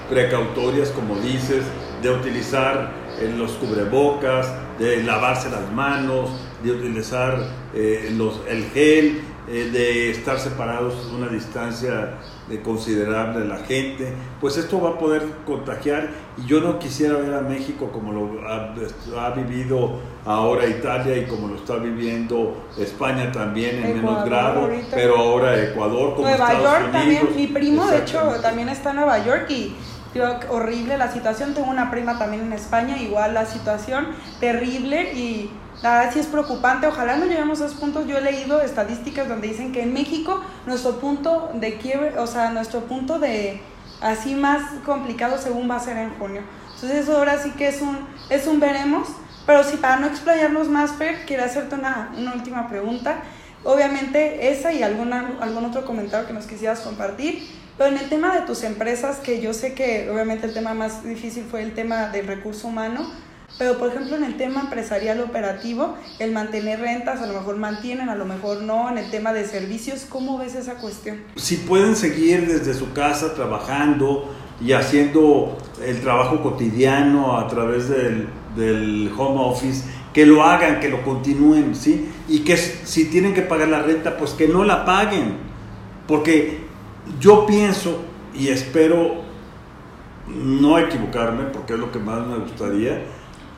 precautorias, 0.08 0.90
como 0.90 1.16
dices, 1.16 1.64
de 2.02 2.10
utilizar 2.10 2.92
eh, 3.18 3.32
los 3.36 3.52
cubrebocas, 3.52 4.52
de 4.78 5.02
lavarse 5.02 5.50
las 5.50 5.70
manos, 5.72 6.30
de 6.62 6.72
utilizar 6.72 7.38
eh, 7.74 8.12
los, 8.16 8.40
el 8.48 8.64
gel, 8.70 9.22
eh, 9.46 9.70
de 9.72 10.10
estar 10.10 10.38
separados 10.38 10.94
una 11.14 11.28
distancia 11.28 12.14
de 12.48 12.62
considerable 12.62 13.40
de 13.40 13.46
la 13.46 13.58
gente, 13.58 14.12
pues 14.40 14.56
esto 14.56 14.80
va 14.80 14.90
a 14.90 14.98
poder 14.98 15.22
contagiar. 15.46 16.08
Y 16.36 16.46
yo 16.46 16.60
no 16.60 16.78
quisiera 16.78 17.16
ver 17.18 17.34
a 17.34 17.40
México 17.40 17.90
como 17.92 18.12
lo 18.12 18.48
ha, 18.48 18.74
ha 19.26 19.30
vivido 19.30 19.98
ahora 20.24 20.66
Italia 20.66 21.16
y 21.16 21.26
como 21.26 21.48
lo 21.48 21.56
está 21.56 21.76
viviendo 21.76 22.64
España 22.78 23.30
también 23.32 23.84
en 23.84 23.96
menos 23.96 24.24
grado, 24.24 24.60
ahorita. 24.62 24.96
pero 24.96 25.16
ahora 25.16 25.62
Ecuador 25.62 26.14
como 26.14 26.28
Nueva 26.28 26.52
Estados 26.52 26.80
York 26.80 26.92
también, 26.92 27.28
mi 27.36 27.46
primo 27.46 27.86
de 27.86 27.98
hecho 27.98 28.20
también 28.40 28.68
está 28.68 28.90
en 28.90 28.96
Nueva 28.96 29.24
York 29.24 29.50
y 29.50 29.76
horrible 30.48 30.96
la 30.96 31.10
situación, 31.12 31.54
tengo 31.54 31.68
una 31.68 31.90
prima 31.90 32.18
también 32.18 32.44
en 32.44 32.52
España, 32.52 32.96
igual 32.98 33.34
la 33.34 33.46
situación 33.46 34.06
terrible 34.40 35.12
y 35.12 35.50
la 35.82 35.98
verdad 35.98 36.12
sí 36.12 36.20
es 36.20 36.26
preocupante, 36.26 36.86
ojalá 36.86 37.16
no 37.16 37.26
lleguemos 37.26 37.60
a 37.60 37.66
esos 37.66 37.78
puntos, 37.78 38.06
yo 38.06 38.18
he 38.18 38.20
leído 38.20 38.62
estadísticas 38.62 39.28
donde 39.28 39.48
dicen 39.48 39.72
que 39.72 39.82
en 39.82 39.92
México 39.92 40.42
nuestro 40.66 40.98
punto 41.00 41.50
de 41.54 41.78
quiebre, 41.78 42.18
o 42.18 42.26
sea, 42.26 42.50
nuestro 42.50 42.80
punto 42.82 43.18
de 43.18 43.60
así 44.00 44.34
más 44.34 44.62
complicado 44.84 45.38
según 45.38 45.70
va 45.70 45.76
a 45.76 45.80
ser 45.80 45.96
en 45.96 46.14
junio. 46.18 46.42
Entonces 46.74 47.02
eso 47.02 47.16
ahora 47.16 47.38
sí 47.42 47.50
que 47.52 47.68
es 47.68 47.80
un, 47.80 47.98
es 48.30 48.46
un 48.46 48.60
veremos, 48.60 49.08
pero 49.46 49.62
sí, 49.62 49.76
para 49.76 49.96
no 49.96 50.06
explayarnos 50.06 50.68
más, 50.68 50.92
Fer, 50.92 51.26
quiero 51.26 51.44
hacerte 51.44 51.74
una, 51.74 52.12
una 52.16 52.34
última 52.34 52.68
pregunta. 52.68 53.16
Obviamente 53.62 54.50
esa 54.50 54.72
y 54.72 54.82
alguna, 54.82 55.38
algún 55.40 55.64
otro 55.64 55.84
comentario 55.84 56.26
que 56.26 56.32
nos 56.32 56.46
quisieras 56.46 56.80
compartir, 56.80 57.46
pero 57.76 57.90
en 57.90 57.98
el 57.98 58.08
tema 58.08 58.34
de 58.34 58.42
tus 58.42 58.62
empresas, 58.62 59.18
que 59.18 59.40
yo 59.40 59.52
sé 59.52 59.74
que 59.74 60.10
obviamente 60.10 60.46
el 60.46 60.54
tema 60.54 60.74
más 60.74 61.02
difícil 61.02 61.44
fue 61.50 61.62
el 61.62 61.74
tema 61.74 62.08
del 62.08 62.26
recurso 62.26 62.68
humano, 62.68 63.10
pero 63.58 63.78
por 63.78 63.90
ejemplo 63.90 64.16
en 64.16 64.24
el 64.24 64.36
tema 64.36 64.60
empresarial 64.60 65.20
operativo, 65.20 65.96
el 66.18 66.32
mantener 66.32 66.80
rentas, 66.80 67.20
a 67.20 67.26
lo 67.26 67.34
mejor 67.34 67.56
mantienen, 67.56 68.08
a 68.08 68.14
lo 68.14 68.24
mejor 68.24 68.62
no, 68.62 68.90
en 68.90 68.98
el 68.98 69.10
tema 69.10 69.32
de 69.32 69.46
servicios, 69.46 70.06
¿cómo 70.08 70.38
ves 70.38 70.54
esa 70.54 70.74
cuestión? 70.74 71.18
si 71.36 71.56
pueden 71.56 71.96
seguir 71.96 72.46
desde 72.46 72.74
su 72.74 72.92
casa 72.92 73.34
trabajando, 73.34 74.34
y 74.60 74.72
haciendo 74.72 75.56
el 75.84 76.00
trabajo 76.00 76.42
cotidiano 76.42 77.36
a 77.36 77.48
través 77.48 77.88
del, 77.88 78.28
del 78.56 79.12
home 79.16 79.40
office, 79.40 79.84
que 80.12 80.24
lo 80.26 80.44
hagan, 80.44 80.80
que 80.80 80.88
lo 80.88 81.02
continúen, 81.02 81.74
¿sí? 81.74 82.08
Y 82.28 82.40
que 82.40 82.56
si 82.56 83.06
tienen 83.06 83.34
que 83.34 83.42
pagar 83.42 83.68
la 83.68 83.82
renta, 83.82 84.16
pues 84.16 84.32
que 84.32 84.46
no 84.46 84.64
la 84.64 84.84
paguen. 84.84 85.38
Porque 86.06 86.64
yo 87.20 87.46
pienso 87.46 88.02
y 88.34 88.48
espero 88.48 89.22
no 90.28 90.78
equivocarme, 90.78 91.44
porque 91.44 91.74
es 91.74 91.78
lo 91.78 91.90
que 91.90 91.98
más 91.98 92.24
me 92.26 92.38
gustaría, 92.38 93.02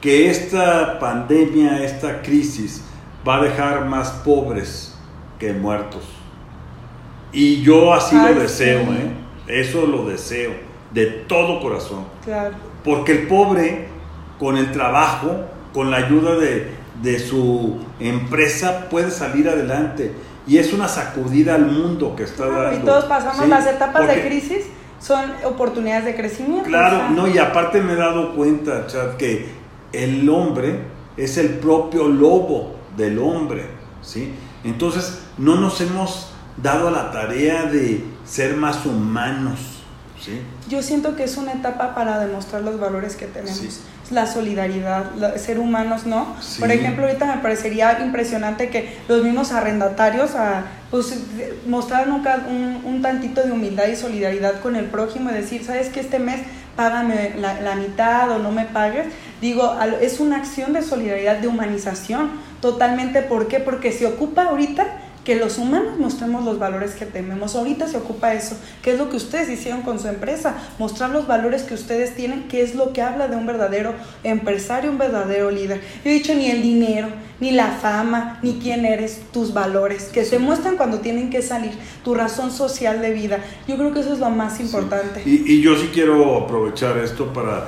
que 0.01 0.31
esta 0.31 0.99
pandemia, 0.99 1.83
esta 1.83 2.23
crisis, 2.23 2.83
va 3.27 3.37
a 3.37 3.43
dejar 3.43 3.87
más 3.87 4.11
pobres 4.11 4.95
que 5.39 5.53
muertos. 5.53 6.05
Y 7.33 7.63
yo 7.63 7.93
así 7.93 8.17
lo 8.17 8.41
deseo, 8.41 8.81
¿eh? 8.93 9.11
eso 9.47 9.87
lo 9.87 10.07
deseo, 10.07 10.53
de 10.93 11.07
todo 11.07 11.61
corazón. 11.61 12.05
Porque 12.85 13.13
el 13.13 13.27
pobre, 13.27 13.89
con 14.39 14.57
el 14.57 14.73
trabajo, 14.73 15.45
con 15.73 15.91
la 15.91 15.99
ayuda 15.99 16.37
de, 16.37 16.71
de 17.03 17.19
su 17.19 17.79
empresa, 18.01 18.89
puede 18.89 19.11
salir 19.11 19.49
adelante. 19.49 20.13
Y 20.47 20.59
es 20.59 20.73
una 20.73 20.87
sacudida 20.87 21.57
al 21.57 21.67
mundo 21.67 22.15
que 22.15 22.23
está 22.23 22.47
dando. 22.47 22.81
Y 22.81 22.85
todos 22.85 23.05
pasamos 23.07 23.49
las 23.49 23.67
etapas 23.67 24.07
de 24.07 24.27
crisis, 24.27 24.67
son 25.01 25.33
oportunidades 25.45 26.05
de 26.05 26.15
crecimiento. 26.15 26.69
Claro, 26.69 27.11
no, 27.11 27.27
y 27.29 27.37
aparte 27.39 27.81
me 27.81 27.95
he 27.95 27.97
dado 27.97 28.35
cuenta, 28.35 28.87
Chad, 28.87 29.17
que 29.17 29.66
el 30.05 30.29
hombre 30.29 30.81
es 31.17 31.39
el 31.39 31.59
propio 31.59 32.09
lobo 32.09 32.77
del 32.97 33.19
hombre, 33.19 33.67
¿sí? 34.03 34.33
Entonces, 34.65 35.21
no 35.39 35.57
nos 35.57 35.81
hemos 35.81 36.31
dado 36.57 36.89
a 36.89 36.91
la 36.91 37.11
tarea 37.11 37.65
de 37.65 38.05
ser 38.25 38.57
más 38.57 38.85
humanos, 38.85 39.83
¿sí? 40.21 40.41
Yo 40.69 40.83
siento 40.83 41.17
que 41.17 41.25
es 41.25 41.37
una 41.37 41.53
etapa 41.53 41.95
para 41.95 42.19
demostrar 42.19 42.63
los 42.63 42.79
valores 42.81 43.17
que 43.17 43.27
tenemos. 43.27 43.81
La 44.11 44.27
solidaridad, 44.27 45.37
ser 45.37 45.59
humanos, 45.59 46.07
¿no? 46.07 46.37
Por 46.61 46.71
ejemplo, 46.71 47.07
ahorita 47.07 47.27
me 47.27 47.43
parecería 47.43 47.99
impresionante 48.01 48.69
que 48.71 48.99
los 49.09 49.25
mismos 49.25 49.51
arrendatarios 49.51 50.37
a, 50.37 50.65
pues, 50.93 51.19
mostraran 51.67 52.13
un, 52.13 52.83
un, 52.85 53.03
tantito 53.03 53.43
de 53.43 53.51
humildad 53.51 53.89
y 53.89 53.97
solidaridad 53.97 54.61
con 54.61 54.77
el 54.77 54.85
prójimo 54.85 55.31
y 55.31 55.35
decir, 55.35 55.65
¿sabes 55.65 55.89
que 55.89 56.01
este 56.01 56.21
mes 56.21 56.41
págame 56.77 57.35
la, 57.37 57.61
la 57.61 57.75
mitad 57.75 58.31
o 58.31 58.39
no 58.39 58.53
me 58.53 58.67
pagues? 58.67 59.07
Digo, 59.41 59.77
es 60.01 60.21
una 60.21 60.37
acción 60.37 60.73
de 60.73 60.83
solidaridad, 60.83 61.39
de 61.39 61.49
humanización, 61.49 62.31
totalmente. 62.61 63.23
¿Por 63.23 63.49
qué? 63.49 63.61
Porque 63.61 63.93
se 63.93 64.07
ocupa 64.07 64.45
ahorita 64.45 64.87
que 65.27 65.35
los 65.35 65.59
humanos 65.59 65.99
mostremos 65.99 66.45
los 66.45 66.61
valores 66.61 66.93
que 66.93 67.05
tenemos. 67.05 67.57
Ahorita 67.57 67.89
se 67.89 67.97
ocupa 67.97 68.33
eso, 68.33 68.57
que 68.81 68.93
es 68.93 68.99
lo 68.99 69.11
que 69.11 69.17
ustedes 69.17 69.51
hicieron 69.51 69.83
con 69.83 69.99
su 69.99 70.07
empresa, 70.07 70.55
mostrar 70.79 71.11
los 71.11 71.27
valores 71.27 71.65
que 71.65 71.75
ustedes 71.75 72.15
tienen, 72.15 72.45
que 72.47 72.63
es 72.63 72.77
lo 72.77 72.93
que 72.93 73.03
habla 73.03 73.27
de 73.27 73.35
un 73.35 73.45
verdadero 73.45 73.93
empresario, 74.23 74.89
un 74.89 74.99
verdadero 74.99 75.51
líder. 75.51 75.81
Yo 76.05 76.13
he 76.13 76.15
dicho 76.15 76.33
ni 76.33 76.49
el 76.49 76.63
dinero, 76.63 77.09
ni 77.41 77.51
la 77.51 77.73
fama, 77.73 78.39
ni 78.45 78.61
quién 78.61 78.87
eres, 78.87 79.21
tus 79.33 79.53
valores, 79.53 80.05
que 80.05 80.25
se 80.25 80.39
muestran 80.39 80.77
cuando 80.77 81.01
tienen 81.01 81.29
que 81.29 81.43
salir, 81.43 81.73
tu 82.05 82.15
razón 82.15 82.53
social 82.53 83.03
de 83.03 83.11
vida. 83.11 83.41
Yo 83.67 83.77
creo 83.77 83.93
que 83.93 84.01
eso 84.01 84.13
es 84.13 84.21
lo 84.21 84.31
más 84.31 84.61
importante. 84.61 85.25
Y, 85.27 85.55
y 85.55 85.61
yo 85.61 85.77
sí 85.77 85.91
quiero 85.93 86.45
aprovechar 86.45 86.99
esto 86.99 87.33
para 87.33 87.67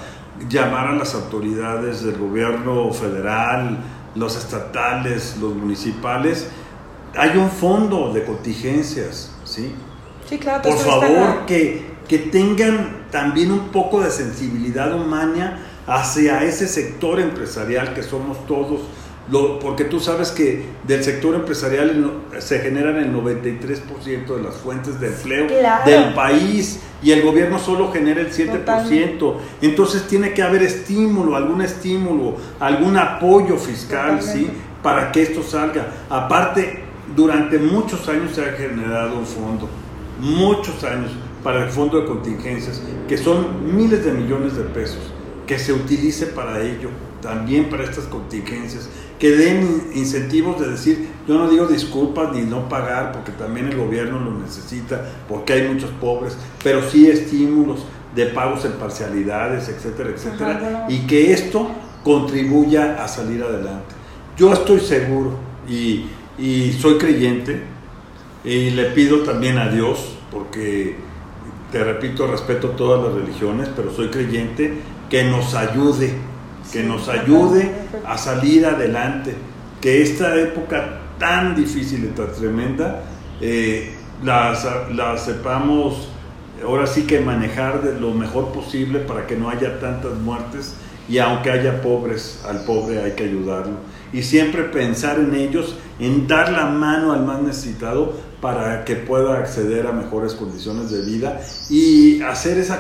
llamar 0.49 0.89
a 0.89 0.93
las 0.93 1.15
autoridades 1.15 2.03
del 2.03 2.19
gobierno 2.19 2.93
federal, 2.93 3.79
los 4.15 4.37
estatales, 4.37 5.37
los 5.41 5.55
municipales, 5.55 6.49
hay 7.17 7.37
un 7.37 7.51
fondo 7.51 8.13
de 8.13 8.25
contingencias, 8.25 9.33
¿sí? 9.45 9.75
Sí, 10.29 10.39
claro. 10.39 10.63
Por 10.63 10.79
favor, 10.79 11.47
que, 11.47 11.95
que 12.07 12.19
tengan 12.19 13.07
también 13.11 13.51
un 13.51 13.69
poco 13.69 14.01
de 14.01 14.11
sensibilidad 14.11 14.95
humana 14.95 15.61
hacia 15.87 16.45
ese 16.45 16.69
sector 16.69 17.19
empresarial 17.19 17.95
que 17.95 18.03
somos 18.03 18.45
todos, 18.47 18.83
lo, 19.31 19.59
porque 19.59 19.85
tú 19.85 20.01
sabes 20.01 20.31
que 20.31 20.65
del 20.87 21.05
sector 21.05 21.35
empresarial 21.35 22.13
se 22.39 22.61
generan 22.61 22.97
el 22.97 23.13
93% 23.13 24.37
de 24.37 24.43
las 24.43 24.55
fuentes 24.57 24.99
de 25.01 25.09
empleo 25.09 25.47
del 25.85 26.15
país 26.15 26.81
y 27.03 27.13
el 27.13 27.23
gobierno 27.23 27.59
solo 27.59 27.93
genera 27.93 28.21
el 28.21 28.33
7%. 28.33 29.35
Entonces 29.63 30.09
tiene 30.09 30.33
que 30.33 30.43
haber 30.43 30.63
estímulo, 30.63 31.37
algún 31.37 31.63
estímulo, 31.63 32.37
algún 32.59 32.97
apoyo 32.97 33.57
fiscal, 33.57 34.23
¿sí? 34.23 34.51
Para 34.83 35.13
que 35.13 35.23
esto 35.23 35.43
salga. 35.43 35.89
Aparte, 36.09 36.85
durante 37.15 37.59
muchos 37.59 38.09
años 38.09 38.33
se 38.35 38.43
ha 38.43 38.53
generado 38.53 39.19
un 39.19 39.27
fondo, 39.27 39.69
muchos 40.21 40.83
años, 40.85 41.11
para 41.43 41.65
el 41.65 41.71
fondo 41.71 42.01
de 42.01 42.07
contingencias, 42.07 42.83
que 43.07 43.17
son 43.17 43.75
miles 43.77 44.05
de 44.05 44.13
millones 44.13 44.57
de 44.57 44.65
pesos, 44.65 45.13
que 45.47 45.59
se 45.59 45.73
utilice 45.73 46.27
para 46.27 46.61
ello, 46.61 46.91
también 47.23 47.71
para 47.71 47.85
estas 47.85 48.05
contingencias, 48.05 48.89
que 49.19 49.31
den 49.31 49.91
incentivos 49.95 50.61
de 50.61 50.69
decir, 50.69 51.09
yo 51.27 51.35
no 51.35 51.51
digo 51.51 51.67
disculpas 51.67 52.33
ni 52.33 52.43
no 52.43 52.69
pagar, 52.69 53.13
porque 53.13 53.33
también 53.33 53.69
el 53.69 53.77
gobierno 53.77 54.19
lo 54.21 54.33
necesita, 54.39 55.05
porque 55.29 55.55
hay 55.55 55.69
muchos 55.69 55.91
pobres, 56.01 56.37
pero 56.63 56.89
sí 56.89 57.09
estímulos 57.09 57.81
de 58.15 58.27
pagos 58.27 58.65
en 58.65 58.73
parcialidades, 58.73 59.69
etcétera, 59.69 60.11
etcétera, 60.11 60.87
y 60.89 61.01
que 61.07 61.33
esto 61.33 61.69
contribuya 62.05 63.03
a 63.03 63.09
salir 63.09 63.43
adelante. 63.43 63.95
Yo 64.37 64.53
estoy 64.53 64.81
seguro 64.81 65.33
y 65.69 66.07
y 66.39 66.73
soy 66.73 66.99
creyente 66.99 67.61
y 68.45 68.71
le 68.71 68.85
pido 68.87 69.19
también 69.21 69.59
a 69.59 69.69
Dios, 69.69 70.17
porque 70.31 70.97
te 71.73 71.83
repito, 71.83 72.27
respeto 72.27 72.71
todas 72.71 73.03
las 73.05 73.23
religiones, 73.23 73.69
pero 73.75 73.93
soy 73.93 74.09
creyente, 74.09 74.75
que 75.11 75.25
nos 75.25 75.55
ayude, 75.55 76.15
que 76.73 76.83
nos 76.83 77.09
ayude 77.09 77.71
a 78.07 78.19
salir 78.19 78.67
adelante, 78.67 79.35
que 79.81 80.03
esta 80.03 80.37
época 80.37 81.01
tan 81.19 81.55
difícil 81.55 82.05
y 82.05 82.09
tan 82.09 82.33
tremenda 82.33 83.03
eh, 83.41 83.95
la, 84.23 84.57
la 84.93 85.17
sepamos 85.17 86.09
ahora 86.65 86.87
sí 86.87 87.03
que 87.03 87.21
manejar 87.21 87.83
lo 88.01 88.13
mejor 88.13 88.53
posible 88.53 89.01
para 89.01 89.27
que 89.27 89.37
no 89.37 89.49
haya 89.49 89.79
tantas 89.81 90.15
muertes 90.15 90.75
y 91.09 91.19
aunque 91.19 91.51
haya 91.51 91.81
pobres, 91.81 92.45
al 92.47 92.65
pobre 92.65 93.03
hay 93.03 93.13
que 93.13 93.25
ayudarlo. 93.25 93.77
Y 94.13 94.23
siempre 94.23 94.65
pensar 94.65 95.19
en 95.19 95.35
ellos, 95.35 95.77
en 95.99 96.27
dar 96.27 96.53
la 96.53 96.67
mano 96.67 97.13
al 97.13 97.25
más 97.25 97.41
necesitado 97.41 98.15
para 98.41 98.85
que 98.85 98.97
pueda 98.97 99.39
acceder 99.39 99.87
a 99.87 99.93
mejores 99.93 100.35
condiciones 100.35 100.91
de 100.91 101.03
vida 101.03 101.41
y 101.71 102.21
hacer 102.23 102.59
ese 102.59 102.75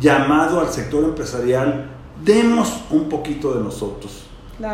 llamado 0.00 0.60
al 0.60 0.70
sector 0.70 1.04
empresarial, 1.04 1.90
demos 2.24 2.82
un 2.90 3.08
poquito 3.08 3.54
de 3.54 3.62
nosotros, 3.62 4.24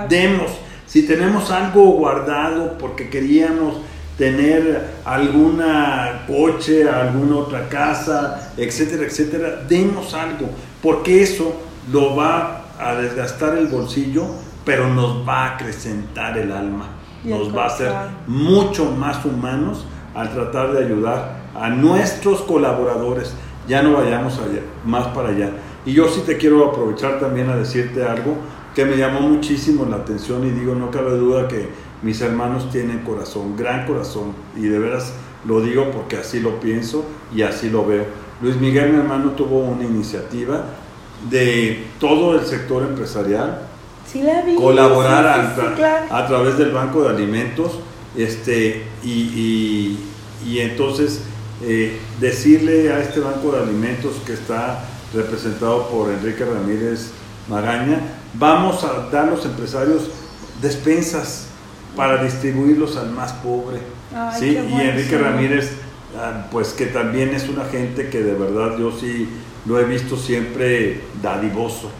demos, 0.08 0.50
si 0.86 1.06
tenemos 1.06 1.50
algo 1.50 1.84
guardado 1.92 2.76
porque 2.78 3.08
queríamos 3.08 3.74
tener 4.16 4.94
alguna 5.04 6.24
coche, 6.26 6.88
alguna 6.88 7.36
otra 7.36 7.68
casa, 7.68 8.52
etcétera, 8.56 9.04
etcétera, 9.04 9.62
demos 9.68 10.14
algo, 10.14 10.48
porque 10.82 11.22
eso 11.22 11.54
lo 11.90 12.16
va 12.16 12.64
a 12.78 12.94
desgastar 12.94 13.56
el 13.56 13.66
bolsillo, 13.66 14.26
pero 14.64 14.88
nos 14.88 15.26
va 15.26 15.44
a 15.44 15.54
acrecentar 15.54 16.36
el 16.38 16.50
alma, 16.50 16.88
nos 17.24 17.54
va 17.54 17.64
a 17.64 17.66
hacer 17.66 17.92
mucho 18.26 18.86
más 18.92 19.24
humanos 19.24 19.84
al 20.14 20.32
tratar 20.32 20.72
de 20.72 20.84
ayudar 20.84 21.36
a 21.54 21.68
nuestros 21.68 22.40
colaboradores. 22.42 23.34
Ya 23.68 23.82
no 23.82 23.94
vayamos 23.94 24.38
allá, 24.38 24.62
más 24.84 25.08
para 25.08 25.30
allá. 25.30 25.50
Y 25.86 25.92
yo 25.92 26.08
sí 26.08 26.22
te 26.26 26.36
quiero 26.36 26.68
aprovechar 26.68 27.20
también 27.20 27.48
a 27.48 27.56
decirte 27.56 28.04
algo 28.04 28.36
que 28.74 28.84
me 28.84 28.96
llamó 28.96 29.20
muchísimo 29.20 29.86
la 29.86 29.96
atención 29.96 30.46
y 30.46 30.50
digo, 30.50 30.74
no 30.74 30.90
cabe 30.90 31.16
duda 31.16 31.48
que 31.48 31.68
mis 32.02 32.20
hermanos 32.20 32.70
tienen 32.70 32.98
corazón, 32.98 33.56
gran 33.56 33.86
corazón, 33.86 34.34
y 34.56 34.62
de 34.62 34.78
veras 34.78 35.14
lo 35.46 35.60
digo 35.60 35.90
porque 35.92 36.16
así 36.16 36.40
lo 36.40 36.60
pienso 36.60 37.04
y 37.34 37.42
así 37.42 37.70
lo 37.70 37.86
veo. 37.86 38.04
Luis 38.42 38.56
Miguel, 38.56 38.92
mi 38.92 38.98
hermano, 38.98 39.30
tuvo 39.30 39.60
una 39.60 39.84
iniciativa 39.84 40.64
de 41.30 41.86
todo 41.98 42.38
el 42.38 42.44
sector 42.44 42.82
empresarial, 42.82 43.66
colaborar 44.58 45.54
a, 46.10 46.26
través 46.26 46.58
del 46.58 46.70
Banco 46.70 47.02
de 47.02 47.10
Alimentos 47.10 47.78
este, 48.16 48.82
y, 49.02 49.96
entonces 50.58 51.22
eh, 51.62 51.98
decirle 52.20 52.92
a 52.92 53.00
este 53.00 53.20
Banco 53.20 53.52
de 53.52 53.62
Alimentos 53.62 54.16
que 54.26 54.34
está 54.34 54.84
representado 55.14 55.88
por 55.88 56.10
Enrique 56.10 56.44
Ramírez 56.44 57.10
Magaña, 57.48 58.00
vamos 58.34 58.82
a 58.84 59.08
dar 59.10 59.28
a 59.28 59.30
los 59.30 59.44
empresarios 59.44 60.10
despensas 60.60 61.46
para 61.94 62.22
distribuirlos 62.22 62.96
al 62.96 63.10
más 63.10 63.32
pobre. 63.34 63.78
¿sí? 64.38 64.56
Y 64.56 64.80
Enrique 64.80 65.18
Ramírez, 65.18 65.72
ah, 66.16 66.46
pues 66.50 66.72
que 66.72 66.86
también 66.86 67.34
es 67.34 67.48
una 67.48 67.64
gente 67.64 68.08
que 68.08 68.22
de 68.22 68.34
verdad 68.34 68.76
yo 68.78 68.92
sí 68.92 69.28
lo 69.64 69.80
he 69.80 69.84
visto 69.84 70.16
siempre 70.16 71.02
dadivoso, 71.22 71.90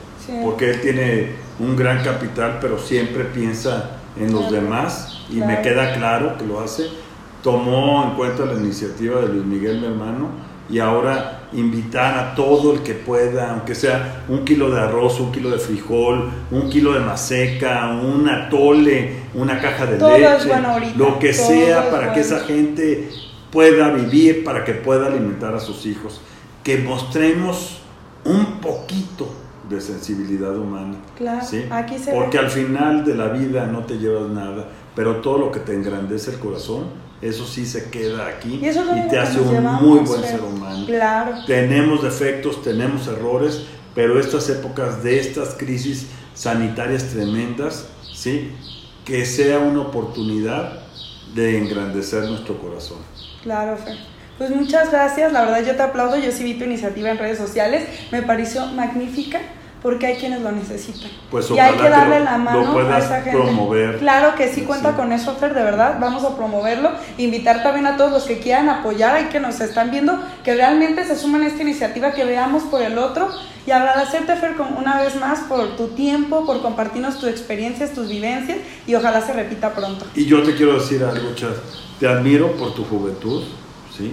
porque 0.43 0.71
él 0.71 0.81
tiene 0.81 1.33
un 1.59 1.77
gran 1.77 2.03
capital, 2.03 2.59
pero 2.61 2.79
siempre 2.79 3.25
piensa 3.25 3.99
en 4.19 4.33
los 4.33 4.51
demás 4.51 5.25
y 5.31 5.37
me 5.37 5.63
queda 5.63 5.95
claro 5.95 6.37
que 6.39 6.47
lo 6.47 6.61
hace. 6.61 6.89
Tomó 7.43 8.05
en 8.05 8.17
cuenta 8.17 8.45
la 8.45 8.55
iniciativa 8.55 9.21
de 9.21 9.29
Luis 9.29 9.45
Miguel, 9.45 9.81
mi 9.81 9.87
hermano, 9.87 10.31
y 10.69 10.79
ahora 10.79 11.49
invitar 11.53 12.19
a 12.19 12.35
todo 12.35 12.75
el 12.75 12.81
que 12.81 12.95
pueda, 12.95 13.53
aunque 13.53 13.75
sea 13.75 14.25
un 14.29 14.45
kilo 14.45 14.71
de 14.71 14.81
arroz, 14.81 15.21
un 15.21 15.31
kilo 15.31 15.51
de 15.51 15.59
frijol, 15.59 16.31
un 16.51 16.69
kilo 16.69 16.93
de 16.93 17.01
maseca, 17.01 17.89
un 17.91 18.29
atole, 18.29 19.17
una 19.35 19.61
caja 19.61 19.87
de 19.87 19.99
leche, 19.99 20.51
lo 20.97 21.19
que 21.19 21.33
sea 21.33 21.91
para 21.91 22.13
que 22.13 22.21
esa 22.21 22.41
gente 22.41 23.09
pueda 23.51 23.91
vivir, 23.91 24.45
para 24.45 24.65
que 24.65 24.75
pueda 24.75 25.07
alimentar 25.07 25.55
a 25.55 25.61
sus 25.61 25.87
hijos. 25.87 26.21
Que 26.65 26.79
mostremos 26.79 27.81
un 28.25 28.61
poquito 28.61 29.29
de 29.69 29.81
sensibilidad 29.81 30.57
humana. 30.57 30.97
Claro, 31.17 31.45
¿sí? 31.45 31.65
aquí 31.71 31.99
se 31.99 32.13
Porque 32.13 32.39
al 32.39 32.51
final 32.51 33.05
de 33.05 33.15
la 33.15 33.29
vida 33.29 33.67
no 33.67 33.85
te 33.85 33.99
llevas 33.99 34.29
nada, 34.29 34.69
pero 34.95 35.17
todo 35.17 35.39
lo 35.39 35.53
que 35.53 35.61
te 35.61 35.75
engrandece 35.75 36.33
el 36.33 36.39
corazón, 36.39 36.85
eso 37.23 37.47
sí 37.47 37.65
se 37.67 37.91
queda 37.91 38.27
aquí 38.27 38.57
y, 38.57 39.09
te 39.11 39.19
hace 39.19 39.41
un 39.41 39.65
muy 39.65 40.01
buen 40.01 40.23
ser 40.23 40.41
humano. 40.41 40.87
Claro. 40.87 41.37
Tenemos 41.47 42.03
defectos, 42.03 42.63
tenemos 42.63 43.07
errores, 43.09 43.63
pero 43.95 44.21
estas 44.21 44.49
épocas 44.51 45.03
de 45.03 45.19
estas 45.19 45.55
crisis 45.55 46.09
sanitarias 46.35 47.05
tremendas, 47.05 47.89
¿sí? 48.13 48.53
que 49.05 49.25
sea 49.25 49.59
una 49.59 49.81
oportunidad 49.81 50.81
de 51.35 51.59
engrandecer 51.59 52.25
nuestro 52.25 52.59
corazón. 52.59 52.99
Claro, 53.43 53.77
Fer. 53.77 53.97
Pues 54.37 54.51
muchas 54.51 54.91
gracias, 54.91 55.33
la 55.33 55.43
verdad 55.43 55.65
yo 55.65 55.77
te 55.77 55.83
aplaudo, 55.83 56.19
yo 56.19 56.31
sí 56.31 56.45
vi 56.45 56.55
tu 56.55 56.65
iniciativa 56.65 57.11
en 57.11 57.17
redes 57.17 57.39
sociales, 57.39 57.87
me 58.13 58.23
pareció 58.23 58.67
magnífica 58.67 59.41
porque 59.83 60.07
hay 60.07 60.17
quienes 60.17 60.43
lo 60.43 60.53
necesitan. 60.53 61.11
Pues 61.31 61.51
y 61.51 61.59
hay 61.59 61.75
que 61.75 61.89
darle 61.89 62.21
la 62.21 62.39
mano 62.39 62.79
a 62.79 62.99
esa 62.99 63.23
gente. 63.23 63.39
Promover. 63.39 63.99
Claro 63.99 64.35
que 64.35 64.53
sí 64.53 64.63
cuenta 64.63 64.97
con 64.97 65.13
eso, 65.13 65.35
Fer, 65.37 65.55
de 65.55 65.63
verdad, 65.63 65.99
vamos 66.01 66.25
a 66.25 66.37
promoverlo, 66.37 66.91
invitar 67.19 67.63
también 67.63 67.87
a 67.87 67.97
todos 67.97 68.11
los 68.11 68.25
que 68.25 68.39
quieran 68.39 68.69
apoyar 68.69 69.23
y 69.23 69.25
que 69.27 69.41
nos 69.41 69.61
están 69.61 69.91
viendo, 69.91 70.19
que 70.45 70.55
realmente 70.55 71.05
se 71.05 71.17
sumen 71.17 71.43
a 71.43 71.47
esta 71.47 71.63
iniciativa, 71.63 72.13
que 72.13 72.25
veamos 72.25 72.65
por 72.65 72.83
el 72.83 72.99
otro 72.99 73.29
y 73.67 73.71
agradecerte, 73.71 74.37
Fer, 74.37 74.55
una 74.79 75.01
vez 75.01 75.17
más 75.17 75.41
por 75.41 75.77
tu 75.77 75.89
tiempo, 75.89 76.47
por 76.47 76.63
compartirnos 76.63 77.19
tus 77.19 77.29
experiencias, 77.29 77.93
tus 77.93 78.09
vivencias 78.09 78.59
y 78.87 78.95
ojalá 78.95 79.21
se 79.21 79.33
repita 79.33 79.75
pronto. 79.75 80.07
Y 80.15 80.25
yo 80.27 80.43
te 80.43 80.55
quiero 80.55 80.75
decir 80.75 81.03
algo, 81.03 81.35
Chad, 81.35 81.55
te 81.99 82.07
admiro 82.07 82.53
por 82.57 82.75
tu 82.75 82.85
juventud 82.85 83.43
¿sí? 83.97 84.13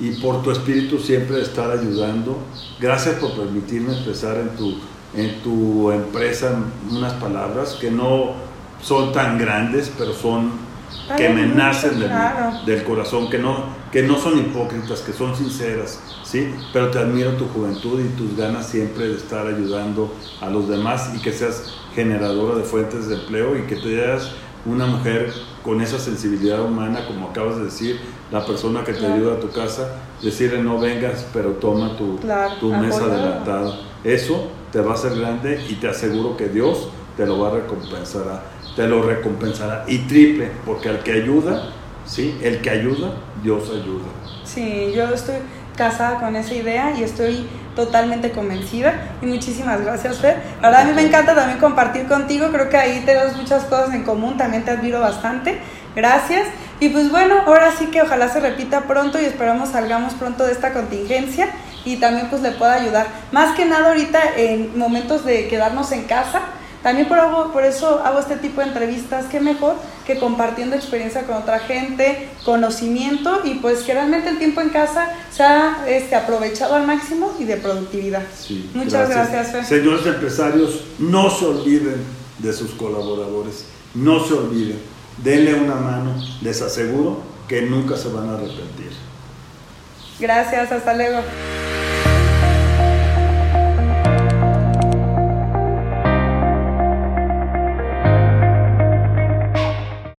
Y 0.00 0.10
por 0.20 0.42
tu 0.42 0.50
espíritu 0.50 0.98
siempre 0.98 1.36
de 1.36 1.42
estar 1.42 1.70
ayudando. 1.70 2.38
Gracias 2.80 3.16
por 3.16 3.32
permitirme 3.32 3.92
expresar 3.92 4.36
en 4.36 4.50
tu, 4.56 4.76
en 5.14 5.42
tu 5.42 5.90
empresa 5.90 6.58
unas 6.90 7.12
palabras 7.14 7.76
que 7.80 7.90
no 7.90 8.32
son 8.80 9.12
tan 9.12 9.38
grandes, 9.38 9.92
pero 9.96 10.12
son 10.12 10.50
que 11.16 11.28
me 11.28 11.46
nacen 11.46 11.98
del, 12.64 12.84
corazón, 12.84 13.28
que 13.28 13.38
no, 13.38 13.64
que 13.90 14.02
no 14.02 14.16
son 14.18 14.38
hipócritas, 14.38 15.00
que 15.00 15.12
son 15.12 15.36
sinceras, 15.36 16.00
¿sí? 16.24 16.54
Pero 16.72 16.90
te 16.90 16.98
admiro 16.98 17.32
tu 17.32 17.46
juventud 17.48 18.00
y 18.00 18.08
tus 18.16 18.36
ganas 18.36 18.66
siempre 18.66 19.08
de 19.08 19.16
estar 19.16 19.46
ayudando 19.46 20.12
a 20.40 20.48
los 20.48 20.68
demás 20.68 21.12
y 21.14 21.20
que 21.20 21.32
seas 21.32 21.74
generadora 21.94 22.56
de 22.56 22.64
fuentes 22.64 23.08
de 23.08 23.16
empleo 23.16 23.56
y 23.58 23.62
que 23.62 23.76
te 23.76 23.88
des 23.88 24.30
una 24.64 24.86
mujer 24.86 25.32
con 25.62 25.80
esa 25.80 25.98
sensibilidad 25.98 26.62
humana, 26.62 27.06
como 27.06 27.28
acabas 27.28 27.56
de 27.56 27.64
decir, 27.64 28.00
la 28.30 28.46
persona 28.46 28.84
que 28.84 28.92
te 28.92 29.06
ayuda 29.06 29.34
a 29.34 29.40
tu 29.40 29.50
casa, 29.50 29.96
decirle 30.22 30.62
no 30.62 30.78
vengas, 30.78 31.26
pero 31.32 31.50
toma 31.52 31.96
tu, 31.96 32.18
tu 32.60 32.72
mesa 32.72 33.04
adelantada. 33.04 33.80
Eso 34.04 34.50
te 34.72 34.80
va 34.80 34.92
a 34.92 34.94
hacer 34.94 35.18
grande 35.18 35.64
y 35.68 35.74
te 35.74 35.88
aseguro 35.88 36.36
que 36.36 36.48
Dios 36.48 36.88
te 37.16 37.26
lo 37.26 37.38
va 37.38 37.48
a 37.48 37.50
recompensar, 37.52 38.42
te 38.74 38.86
lo 38.88 39.02
recompensará. 39.02 39.84
Y 39.86 39.98
triple, 39.98 40.50
porque 40.64 40.88
al 40.88 41.02
que 41.02 41.12
ayuda, 41.12 41.68
sí, 42.06 42.38
el 42.42 42.60
que 42.62 42.70
ayuda, 42.70 43.12
Dios 43.42 43.70
ayuda. 43.70 44.06
Sí, 44.44 44.92
yo 44.96 45.04
estoy 45.12 45.36
casada 45.76 46.18
con 46.18 46.36
esa 46.36 46.54
idea 46.54 46.94
y 46.98 47.02
estoy 47.02 47.46
totalmente 47.76 48.32
convencida. 48.32 48.94
Y 49.20 49.26
muchísimas 49.26 49.80
gracias 49.82 50.18
Fer. 50.18 50.42
Ahora 50.62 50.80
a 50.80 50.84
mí 50.84 50.92
me 50.94 51.02
encanta 51.02 51.34
también 51.34 51.58
compartir 51.58 52.06
contigo, 52.06 52.48
creo 52.50 52.68
que 52.68 52.76
ahí 52.76 53.02
tenemos 53.04 53.36
muchas 53.36 53.64
cosas 53.64 53.94
en 53.94 54.04
común, 54.04 54.36
también 54.36 54.64
te 54.64 54.70
admiro 54.70 55.00
bastante, 55.00 55.58
gracias. 55.94 56.48
Y 56.80 56.88
pues 56.88 57.10
bueno, 57.10 57.42
ahora 57.46 57.72
sí 57.78 57.86
que 57.86 58.02
ojalá 58.02 58.28
se 58.28 58.40
repita 58.40 58.82
pronto 58.82 59.20
y 59.20 59.24
esperamos 59.26 59.68
salgamos 59.70 60.14
pronto 60.14 60.44
de 60.44 60.52
esta 60.52 60.72
contingencia 60.72 61.48
y 61.84 61.96
también 61.96 62.28
pues 62.30 62.42
le 62.42 62.52
pueda 62.52 62.74
ayudar. 62.74 63.06
Más 63.32 63.54
que 63.56 63.64
nada 63.64 63.88
ahorita 63.88 64.20
en 64.36 64.78
momentos 64.78 65.24
de 65.24 65.48
quedarnos 65.48 65.92
en 65.92 66.04
casa, 66.04 66.42
también 66.82 67.08
por, 67.08 67.52
por 67.52 67.64
eso 67.64 68.02
hago 68.04 68.18
este 68.18 68.36
tipo 68.36 68.60
de 68.60 68.68
entrevistas, 68.68 69.26
que 69.26 69.38
mejor 69.38 69.76
que 70.04 70.18
compartiendo 70.18 70.74
experiencia 70.74 71.22
con 71.22 71.36
otra 71.36 71.60
gente, 71.60 72.28
conocimiento 72.44 73.40
y 73.44 73.54
pues 73.54 73.80
que 73.80 73.94
realmente 73.94 74.28
el 74.28 74.38
tiempo 74.38 74.60
en 74.60 74.70
casa 74.70 75.08
sea 75.30 75.84
este, 75.86 76.16
aprovechado 76.16 76.74
al 76.74 76.86
máximo 76.86 77.32
y 77.38 77.44
de 77.44 77.56
productividad. 77.56 78.22
Muchas 78.74 79.08
gracias. 79.08 79.68
Señores 79.68 80.04
empresarios, 80.06 80.84
no 80.98 81.30
se 81.30 81.46
olviden 81.46 82.02
de 82.38 82.52
sus 82.52 82.72
colaboradores, 82.72 83.66
no 83.94 84.26
se 84.26 84.34
olviden, 84.34 84.80
denle 85.22 85.54
una 85.54 85.76
mano, 85.76 86.16
les 86.40 86.60
aseguro 86.62 87.20
que 87.46 87.62
nunca 87.62 87.96
se 87.96 88.08
van 88.08 88.28
a 88.28 88.34
arrepentir. 88.34 88.90
Gracias, 90.18 90.72
hasta 90.72 90.94
luego. 90.94 91.20